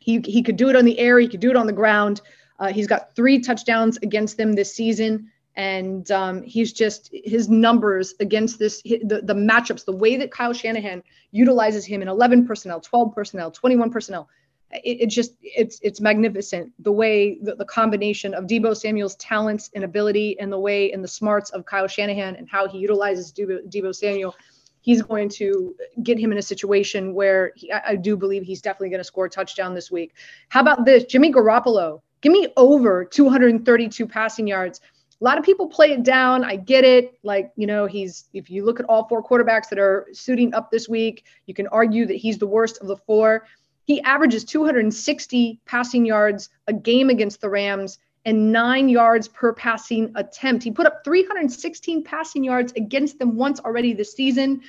He, 0.00 0.20
he 0.24 0.42
could 0.42 0.56
do 0.56 0.68
it 0.68 0.76
on 0.76 0.84
the 0.84 0.98
air, 0.98 1.18
he 1.18 1.28
could 1.28 1.40
do 1.40 1.50
it 1.50 1.56
on 1.56 1.66
the 1.66 1.72
ground. 1.72 2.22
Uh, 2.58 2.72
he's 2.72 2.86
got 2.86 3.14
three 3.14 3.40
touchdowns 3.40 3.98
against 3.98 4.36
them 4.36 4.52
this 4.52 4.74
season 4.74 5.30
and 5.54 6.10
um, 6.10 6.42
he's 6.42 6.72
just 6.72 7.10
his 7.12 7.48
numbers 7.48 8.14
against 8.20 8.58
this 8.58 8.82
the, 8.82 9.20
the 9.22 9.34
matchups 9.34 9.84
the 9.84 9.92
way 9.92 10.16
that 10.16 10.30
kyle 10.30 10.52
shanahan 10.52 11.02
utilizes 11.30 11.84
him 11.84 12.00
in 12.00 12.08
11 12.08 12.46
personnel 12.46 12.80
12 12.80 13.14
personnel 13.14 13.50
21 13.50 13.90
personnel 13.90 14.28
it, 14.72 15.02
it 15.02 15.06
just 15.06 15.34
it's 15.42 15.78
it's 15.82 16.00
magnificent. 16.00 16.72
The 16.78 16.92
way 16.92 17.38
the, 17.42 17.54
the 17.54 17.64
combination 17.64 18.34
of 18.34 18.44
deebo 18.44 18.76
samuel's 18.76 19.16
talents 19.16 19.70
and 19.74 19.84
ability 19.84 20.38
and 20.40 20.52
the 20.52 20.58
way 20.58 20.92
and 20.92 21.04
the 21.04 21.08
smarts 21.08 21.50
of 21.50 21.64
kyle 21.64 21.86
shanahan 21.86 22.36
and 22.36 22.48
how 22.48 22.68
he 22.68 22.78
utilizes 22.78 23.32
debo, 23.32 23.68
deebo 23.68 23.94
samuel 23.94 24.34
he's 24.80 25.02
going 25.02 25.28
to 25.28 25.76
get 26.02 26.18
him 26.18 26.32
in 26.32 26.38
a 26.38 26.42
situation 26.42 27.14
where 27.14 27.52
he, 27.54 27.70
I, 27.70 27.90
I 27.90 27.96
do 27.96 28.16
believe 28.16 28.42
he's 28.42 28.60
definitely 28.60 28.88
going 28.90 29.00
to 29.00 29.04
score 29.04 29.26
a 29.26 29.30
touchdown 29.30 29.74
this 29.74 29.92
week. 29.92 30.14
How 30.48 30.60
about 30.60 30.84
this? 30.84 31.04
Jimmy 31.04 31.32
garoppolo 31.32 32.00
give 32.20 32.32
me 32.32 32.48
over 32.56 33.04
232 33.04 34.06
passing 34.06 34.46
yards 34.46 34.80
a 35.22 35.24
lot 35.24 35.38
of 35.38 35.44
people 35.44 35.68
play 35.68 35.92
it 35.92 36.02
down. 36.02 36.42
I 36.42 36.56
get 36.56 36.82
it. 36.82 37.16
Like, 37.22 37.52
you 37.54 37.64
know, 37.64 37.86
he's, 37.86 38.28
if 38.32 38.50
you 38.50 38.64
look 38.64 38.80
at 38.80 38.86
all 38.86 39.06
four 39.06 39.22
quarterbacks 39.22 39.68
that 39.68 39.78
are 39.78 40.08
suiting 40.12 40.52
up 40.52 40.72
this 40.72 40.88
week, 40.88 41.26
you 41.46 41.54
can 41.54 41.68
argue 41.68 42.06
that 42.06 42.16
he's 42.16 42.38
the 42.38 42.46
worst 42.46 42.80
of 42.80 42.88
the 42.88 42.96
four. 42.96 43.46
He 43.84 44.02
averages 44.02 44.42
260 44.42 45.60
passing 45.64 46.04
yards 46.04 46.50
a 46.66 46.72
game 46.72 47.08
against 47.08 47.40
the 47.40 47.48
Rams 47.48 47.98
and 48.24 48.50
nine 48.50 48.88
yards 48.88 49.28
per 49.28 49.52
passing 49.52 50.10
attempt. 50.16 50.64
He 50.64 50.72
put 50.72 50.86
up 50.86 51.04
316 51.04 52.02
passing 52.02 52.42
yards 52.42 52.72
against 52.72 53.20
them 53.20 53.36
once 53.36 53.60
already 53.60 53.94
this 53.94 54.14
season. 54.14 54.62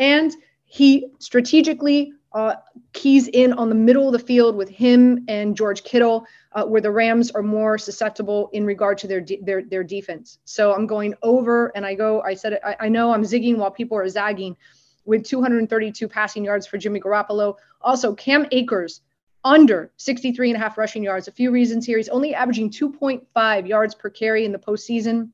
And 0.00 0.34
he 0.64 1.06
strategically 1.20 2.12
uh, 2.34 2.54
keys 2.92 3.28
in 3.28 3.52
on 3.54 3.68
the 3.68 3.74
middle 3.74 4.06
of 4.06 4.12
the 4.12 4.26
field 4.26 4.56
with 4.56 4.68
him 4.68 5.24
and 5.28 5.56
George 5.56 5.84
Kittle, 5.84 6.26
uh, 6.52 6.64
where 6.64 6.80
the 6.80 6.90
Rams 6.90 7.30
are 7.30 7.42
more 7.42 7.78
susceptible 7.78 8.50
in 8.52 8.64
regard 8.64 8.98
to 8.98 9.06
their 9.06 9.20
de- 9.20 9.40
their 9.42 9.62
their 9.62 9.84
defense. 9.84 10.38
So 10.44 10.74
I'm 10.74 10.86
going 10.86 11.14
over, 11.22 11.72
and 11.74 11.84
I 11.84 11.94
go. 11.94 12.20
I 12.22 12.34
said 12.34 12.60
I, 12.64 12.76
I 12.80 12.88
know 12.88 13.12
I'm 13.12 13.22
zigging 13.22 13.56
while 13.56 13.70
people 13.70 13.96
are 13.98 14.08
zagging, 14.08 14.56
with 15.04 15.24
232 15.24 16.08
passing 16.08 16.44
yards 16.44 16.66
for 16.66 16.78
Jimmy 16.78 17.00
Garoppolo. 17.00 17.56
Also, 17.80 18.14
Cam 18.14 18.46
Akers 18.52 19.00
under 19.44 19.92
63 19.96 20.50
and 20.50 20.56
a 20.56 20.60
half 20.60 20.78
rushing 20.78 21.02
yards. 21.02 21.28
A 21.28 21.32
few 21.32 21.50
reasons 21.50 21.84
here. 21.84 21.96
He's 21.96 22.08
only 22.08 22.34
averaging 22.34 22.70
2.5 22.70 23.68
yards 23.68 23.94
per 23.94 24.10
carry 24.10 24.44
in 24.44 24.52
the 24.52 24.58
postseason. 24.58 25.30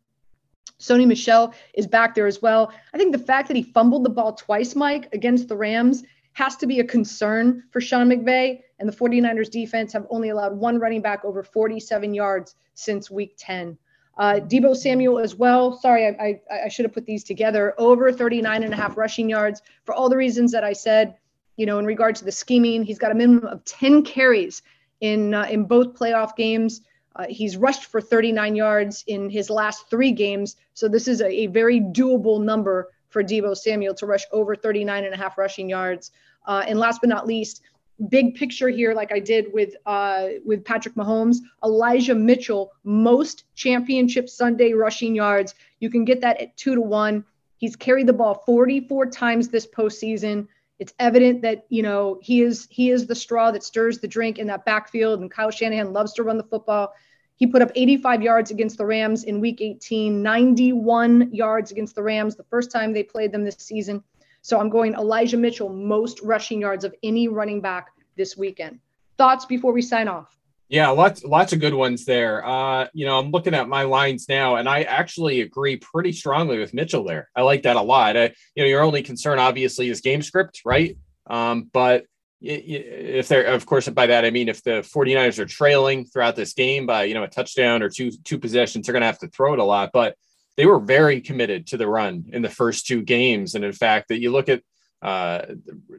Sony 0.81 1.07
Michel 1.07 1.55
is 1.75 1.87
back 1.87 2.15
there 2.15 2.27
as 2.27 2.41
well. 2.41 2.73
I 2.95 2.99
think 2.99 3.13
the 3.13 3.19
fact 3.19 3.49
that 3.49 3.57
he 3.57 3.65
fumbled 3.65 4.05
the 4.05 4.11
ball 4.11 4.35
twice, 4.35 4.77
Mike, 4.77 5.09
against 5.13 5.49
the 5.49 5.57
Rams 5.57 6.05
has 6.39 6.55
to 6.57 6.69
be 6.69 6.79
a 6.79 6.85
concern 6.85 7.65
for 7.71 7.81
Sean 7.81 8.09
McVay. 8.09 8.61
And 8.79 8.89
the 8.89 8.95
49ers 8.95 9.51
defense 9.51 9.93
have 9.93 10.07
only 10.09 10.29
allowed 10.29 10.57
one 10.57 10.79
running 10.79 11.03
back 11.03 11.25
over 11.25 11.43
47 11.43 12.15
yards 12.15 12.55
since 12.75 13.11
week 13.11 13.35
10. 13.39 13.77
Uh, 14.17 14.35
Deebo 14.35 14.77
Samuel 14.77 15.19
as 15.19 15.35
well. 15.35 15.77
Sorry, 15.77 16.07
I, 16.07 16.41
I, 16.51 16.61
I 16.67 16.69
should 16.69 16.85
have 16.85 16.95
put 16.95 17.07
these 17.07 17.25
together. 17.25 17.75
Over 17.77 18.13
39 18.13 18.63
and 18.63 18.73
a 18.73 18.77
half 18.77 18.97
rushing 18.97 19.29
yards 19.29 19.63
for 19.85 19.95
all 19.95 20.09
the 20.09 20.17
reasons 20.17 20.53
that 20.53 20.63
I 20.63 20.73
said. 20.73 21.17
You 21.57 21.67
know, 21.67 21.81
in 21.81 21.87
regard 21.87 22.15
to 22.17 22.25
the 22.25 22.31
scheming, 22.31 22.85
he's 22.85 23.01
got 23.01 23.11
a 23.11 23.17
minimum 23.17 23.45
of 23.45 23.65
10 23.65 24.05
carries 24.05 24.63
in 25.01 25.35
uh, 25.35 25.47
in 25.51 25.65
both 25.65 25.99
playoff 25.99 26.37
games. 26.37 26.83
Uh, 27.17 27.27
he's 27.29 27.57
rushed 27.57 27.87
for 27.87 28.01
39 28.01 28.55
yards 28.55 29.03
in 29.09 29.29
his 29.29 29.51
last 29.51 29.91
three 29.91 30.13
games. 30.13 30.55
So 30.75 30.87
this 30.87 31.09
is 31.09 31.21
a, 31.21 31.27
a, 31.27 31.47
very 31.49 31.81
doable 31.81 32.41
number 32.41 32.93
for 33.09 33.25
Deebo 33.25 33.57
Samuel 33.57 33.95
to 33.95 34.07
rush 34.07 34.25
over 34.31 34.55
39 34.55 35.05
and 35.05 35.15
a 35.15 35.17
half 35.17 35.37
rushing 35.37 35.69
yards. 35.69 36.13
Uh, 36.47 36.65
and 36.67 36.79
last 36.79 37.01
but 37.01 37.09
not 37.09 37.27
least, 37.27 37.63
big 38.09 38.35
picture 38.35 38.69
here, 38.69 38.95
like 38.95 39.13
I 39.13 39.19
did 39.19 39.53
with 39.53 39.75
uh, 39.87 40.29
with 40.45 40.65
Patrick 40.65 40.95
Mahomes, 40.95 41.39
Elijah 41.65 42.15
Mitchell, 42.15 42.73
most 42.85 43.45
championship 43.55 44.29
Sunday 44.29 44.73
rushing 44.73 45.15
yards. 45.15 45.55
You 45.81 45.91
can 45.91 46.05
get 46.05 46.21
that 46.21 46.41
at 46.41 46.57
two 46.57 46.75
to 46.75 46.81
one. 46.81 47.25
He's 47.57 47.75
carried 47.75 48.07
the 48.07 48.13
ball 48.13 48.43
44 48.47 49.07
times 49.07 49.49
this 49.49 49.67
postseason. 49.67 50.47
It's 50.79 50.95
evident 51.01 51.43
that 51.43 51.67
you 51.69 51.83
know 51.83 52.19
he 52.23 52.43
is 52.43 52.69
he 52.71 52.91
is 52.91 53.07
the 53.07 53.15
straw 53.15 53.51
that 53.51 53.65
stirs 53.65 53.99
the 53.99 54.09
drink 54.09 54.39
in 54.39 54.47
that 54.47 54.65
backfield, 54.65 55.21
and 55.21 55.31
Kyle 55.31 55.51
Shanahan 55.51 55.93
loves 55.93 56.13
to 56.15 56.23
run 56.23 56.39
the 56.39 56.45
football. 56.45 56.95
He 57.35 57.47
put 57.47 57.63
up 57.63 57.71
85 57.75 58.23
yards 58.23 58.51
against 58.51 58.79
the 58.79 58.87
Rams 58.87 59.23
in 59.23 59.41
Week 59.41 59.61
18, 59.61 60.23
91 60.23 61.33
yards 61.33 61.71
against 61.71 61.95
the 61.95 62.03
Rams 62.03 62.35
the 62.35 62.43
first 62.45 62.73
time 62.73 62.93
they 62.93 63.05
played 63.05 63.31
them 63.31 63.45
this 63.45 63.57
season. 63.59 64.03
So 64.43 64.59
I'm 64.59 64.71
going 64.71 64.95
Elijah 64.95 65.37
Mitchell, 65.37 65.69
most 65.69 66.21
rushing 66.23 66.61
yards 66.61 66.85
of 66.85 66.95
any 67.03 67.29
running 67.29 67.61
back 67.61 67.89
this 68.17 68.37
weekend. 68.37 68.81
Thoughts 69.17 69.45
before 69.45 69.73
we 69.73 69.83
sign 69.83 70.09
off? 70.09 70.37
Yeah, 70.69 70.89
lots 70.91 71.25
lots 71.25 71.55
of 71.55 71.61
good 71.61 71.73
ones 71.73 72.05
there. 72.05 72.45
Uh, 72.45 72.89
you 72.93 73.07
know, 73.07 73.19
I'm 73.19 73.31
looking 73.31 73.55
at 73.55 73.69
my 73.69 73.85
lines 73.85 74.29
now, 74.29 74.57
and 74.57 74.69
I 74.69 74.83
actually 74.83 75.41
agree 75.41 75.77
pretty 75.77 76.13
strongly 76.13 76.59
with 76.59 76.75
Mitchell 76.75 77.05
there. 77.05 77.31
I 77.35 77.43
like 77.43 77.63
that 77.63 77.77
a 77.77 77.81
lot. 77.81 78.19
I, 78.19 78.35
you 78.55 78.63
know, 78.63 78.67
your 78.67 78.83
only 78.83 79.03
concern 79.03 79.39
obviously 79.39 79.89
is 79.89 80.03
game 80.03 80.21
script, 80.21 80.63
right? 80.67 80.99
Um, 81.27 81.71
but 81.73 82.05
if 82.41 83.27
they're 83.27 83.47
of 83.47 83.67
course 83.67 83.89
by 83.89 84.07
that 84.07 84.25
i 84.25 84.31
mean 84.31 84.49
if 84.49 84.63
the 84.63 84.71
49ers 84.71 85.41
are 85.41 85.45
trailing 85.45 86.05
throughout 86.05 86.37
this 86.37 86.53
game 86.53 86.87
by 86.87 87.03
you 87.03 87.13
know 87.13 87.25
a 87.25 87.29
touchdown 87.29 87.83
or 87.83 87.89
two 87.89 88.13
two 88.23 88.39
possessions 88.39 88.87
they're 88.87 88.93
going 88.93 89.01
to 89.01 89.07
have 89.07 89.19
to 89.19 89.29
throw 89.29 89.55
it 89.55 89.59
a 89.59 89.65
lot 89.65 89.91
but 89.93 90.15
they 90.59 90.67
were 90.67 90.81
very 90.81 91.21
committed 91.21 91.69
to 91.69 91.77
the 91.77 91.87
run 91.87 92.25
in 92.33 92.43
the 92.43 92.51
first 92.51 92.85
two 92.85 93.01
games 93.01 93.55
and 93.55 93.65
in 93.65 93.73
fact 93.73 94.09
that 94.09 94.21
you 94.21 94.33
look 94.33 94.49
at 94.49 94.61
uh, 95.01 95.43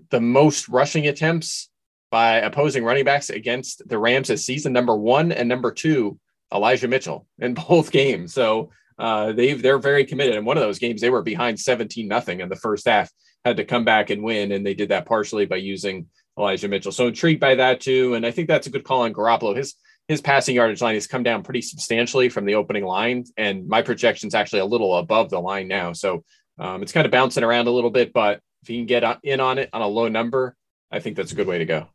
the 0.09 0.19
most 0.19 0.67
rushing 0.67 1.07
attempts 1.07 1.69
by 2.11 2.39
opposing 2.39 2.83
running 2.83 3.05
backs 3.05 3.29
against 3.29 3.87
the 3.87 3.97
Rams 3.97 4.27
this 4.27 4.45
season. 4.45 4.73
Number 4.73 4.97
one 4.97 5.31
and 5.31 5.47
number 5.47 5.71
two, 5.71 6.19
Elijah 6.53 6.89
Mitchell 6.89 7.25
in 7.39 7.53
both 7.69 7.89
games. 7.89 8.33
So 8.33 8.71
uh, 8.97 9.31
they 9.31 9.53
they're 9.53 9.79
very 9.79 10.03
committed. 10.03 10.35
In 10.35 10.43
one 10.43 10.57
of 10.57 10.63
those 10.63 10.77
games, 10.77 10.99
they 10.99 11.09
were 11.09 11.21
behind 11.21 11.57
17 11.57 12.05
nothing 12.05 12.41
in 12.41 12.49
the 12.49 12.57
first 12.57 12.85
half, 12.85 13.09
had 13.45 13.55
to 13.57 13.63
come 13.63 13.85
back 13.85 14.09
and 14.09 14.21
win, 14.21 14.51
and 14.51 14.65
they 14.65 14.73
did 14.73 14.89
that 14.89 15.05
partially 15.05 15.45
by 15.45 15.55
using 15.55 16.07
Elijah 16.37 16.67
Mitchell. 16.67 16.91
So 16.91 17.07
intrigued 17.07 17.39
by 17.39 17.55
that 17.55 17.79
too, 17.79 18.15
and 18.15 18.25
I 18.25 18.31
think 18.31 18.49
that's 18.49 18.67
a 18.67 18.71
good 18.71 18.83
call 18.83 19.03
on 19.03 19.13
Garoppolo. 19.13 19.55
His 19.55 19.75
his 20.09 20.21
passing 20.21 20.55
yardage 20.55 20.81
line 20.81 20.95
has 20.95 21.05
come 21.05 21.21
down 21.21 21.43
pretty 21.43 21.61
substantially 21.61 22.29
from 22.29 22.43
the 22.43 22.55
opening 22.55 22.83
line, 22.83 23.23
and 23.37 23.67
my 23.67 23.83
projection 23.83 24.27
is 24.27 24.33
actually 24.33 24.59
a 24.59 24.65
little 24.65 24.97
above 24.97 25.29
the 25.29 25.39
line 25.39 25.67
now. 25.67 25.93
So 25.93 26.23
um, 26.57 26.81
it's 26.81 26.91
kind 26.91 27.05
of 27.05 27.11
bouncing 27.11 27.43
around 27.43 27.67
a 27.67 27.71
little 27.71 27.91
bit, 27.91 28.11
but 28.11 28.41
if 28.63 28.69
you 28.71 28.79
can 28.79 28.87
get 28.87 29.19
in 29.23 29.39
on 29.39 29.59
it 29.59 29.69
on 29.71 29.83
a 29.83 29.87
low 29.87 30.07
number, 30.07 30.55
I 30.91 30.99
think 30.99 31.15
that's 31.15 31.31
a 31.31 31.35
good 31.35 31.45
way 31.45 31.59
to 31.59 31.65
go. 31.65 31.87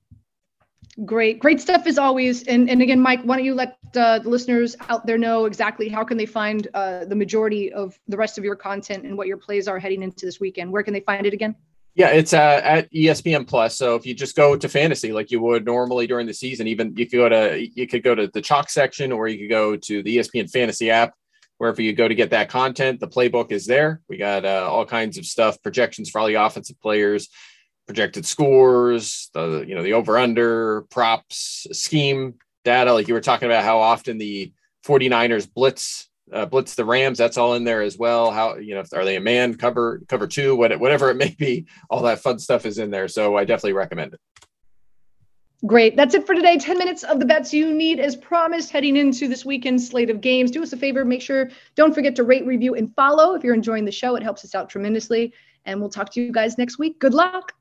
Great, 1.04 1.40
great 1.40 1.60
stuff 1.60 1.88
as 1.88 1.98
always. 1.98 2.44
And 2.44 2.70
and 2.70 2.80
again, 2.80 3.00
Mike, 3.00 3.22
why 3.22 3.36
don't 3.36 3.44
you 3.44 3.54
let 3.54 3.78
uh, 3.96 4.20
the 4.20 4.28
listeners 4.28 4.76
out 4.88 5.04
there 5.06 5.18
know 5.18 5.46
exactly 5.46 5.88
how 5.88 6.04
can 6.04 6.16
they 6.16 6.26
find 6.26 6.68
uh, 6.72 7.04
the 7.06 7.16
majority 7.16 7.72
of 7.72 7.98
the 8.06 8.16
rest 8.16 8.38
of 8.38 8.44
your 8.44 8.54
content 8.54 9.04
and 9.04 9.18
what 9.18 9.26
your 9.26 9.38
plays 9.38 9.66
are 9.66 9.80
heading 9.80 10.04
into 10.04 10.24
this 10.24 10.38
weekend? 10.38 10.70
Where 10.70 10.84
can 10.84 10.94
they 10.94 11.00
find 11.00 11.26
it 11.26 11.32
again? 11.32 11.56
Yeah, 11.96 12.08
it's 12.08 12.32
uh, 12.32 12.60
at 12.64 12.92
ESPN 12.92 13.46
Plus. 13.46 13.76
So 13.76 13.94
if 13.94 14.04
you 14.04 14.14
just 14.14 14.34
go 14.34 14.56
to 14.56 14.68
fantasy 14.68 15.12
like 15.12 15.30
you 15.30 15.40
would 15.40 15.64
normally 15.64 16.08
during 16.08 16.26
the 16.26 16.34
season, 16.34 16.66
even 16.66 16.96
you 16.96 17.06
could 17.06 17.16
go 17.16 17.28
to 17.28 17.68
you 17.74 17.86
could 17.86 18.02
go 18.02 18.14
to 18.16 18.26
the 18.26 18.40
chalk 18.40 18.68
section 18.68 19.12
or 19.12 19.28
you 19.28 19.38
could 19.38 19.50
go 19.50 19.76
to 19.76 20.02
the 20.02 20.16
ESPN 20.16 20.50
Fantasy 20.50 20.90
app. 20.90 21.14
Wherever 21.58 21.80
you 21.80 21.92
go 21.92 22.08
to 22.08 22.14
get 22.16 22.30
that 22.30 22.48
content, 22.48 22.98
the 22.98 23.06
playbook 23.06 23.52
is 23.52 23.64
there. 23.64 24.00
We 24.08 24.16
got 24.16 24.44
uh, 24.44 24.68
all 24.68 24.84
kinds 24.84 25.18
of 25.18 25.24
stuff, 25.24 25.62
projections 25.62 26.10
for 26.10 26.20
all 26.20 26.26
the 26.26 26.34
offensive 26.34 26.80
players, 26.80 27.28
projected 27.86 28.26
scores, 28.26 29.30
the 29.32 29.64
you 29.66 29.76
know 29.76 29.84
the 29.84 29.92
over 29.92 30.18
under 30.18 30.82
props, 30.90 31.68
scheme 31.70 32.34
data 32.64 32.92
like 32.92 33.06
you 33.06 33.14
were 33.14 33.20
talking 33.20 33.46
about 33.46 33.62
how 33.62 33.78
often 33.78 34.18
the 34.18 34.52
49ers 34.84 35.48
blitz 35.52 36.08
uh, 36.34 36.46
blitz 36.46 36.74
the 36.74 36.84
Rams 36.84 37.16
that's 37.16 37.38
all 37.38 37.54
in 37.54 37.64
there 37.64 37.80
as 37.80 37.96
well 37.96 38.30
how 38.30 38.56
you 38.56 38.74
know 38.74 38.82
are 38.92 39.04
they 39.04 39.16
a 39.16 39.20
man 39.20 39.54
cover 39.54 40.02
cover 40.08 40.26
two 40.26 40.56
whatever 40.56 41.10
it 41.10 41.16
may 41.16 41.34
be 41.38 41.66
all 41.88 42.02
that 42.02 42.20
fun 42.20 42.38
stuff 42.38 42.66
is 42.66 42.78
in 42.78 42.90
there 42.90 43.08
so 43.08 43.36
I 43.36 43.44
definitely 43.44 43.74
recommend 43.74 44.14
it. 44.14 44.20
Great. 45.66 45.96
That's 45.96 46.14
it 46.14 46.26
for 46.26 46.34
today. 46.34 46.58
10 46.58 46.76
minutes 46.76 47.04
of 47.04 47.20
the 47.20 47.24
bets 47.24 47.54
you 47.54 47.72
need 47.72 47.98
as 47.98 48.16
promised 48.16 48.70
heading 48.70 48.96
into 48.96 49.28
this 49.28 49.46
weekend's 49.46 49.88
slate 49.88 50.10
of 50.10 50.20
games. 50.20 50.50
Do 50.50 50.62
us 50.62 50.74
a 50.74 50.76
favor, 50.76 51.06
make 51.06 51.22
sure, 51.22 51.48
don't 51.74 51.94
forget 51.94 52.14
to 52.16 52.22
rate, 52.22 52.44
review, 52.44 52.74
and 52.74 52.94
follow. 52.94 53.34
If 53.34 53.42
you're 53.42 53.54
enjoying 53.54 53.86
the 53.86 53.92
show, 53.92 54.14
it 54.14 54.22
helps 54.22 54.44
us 54.44 54.54
out 54.54 54.68
tremendously. 54.68 55.32
And 55.64 55.80
we'll 55.80 55.88
talk 55.88 56.10
to 56.12 56.20
you 56.20 56.32
guys 56.32 56.58
next 56.58 56.78
week. 56.78 56.98
Good 56.98 57.14
luck. 57.14 57.52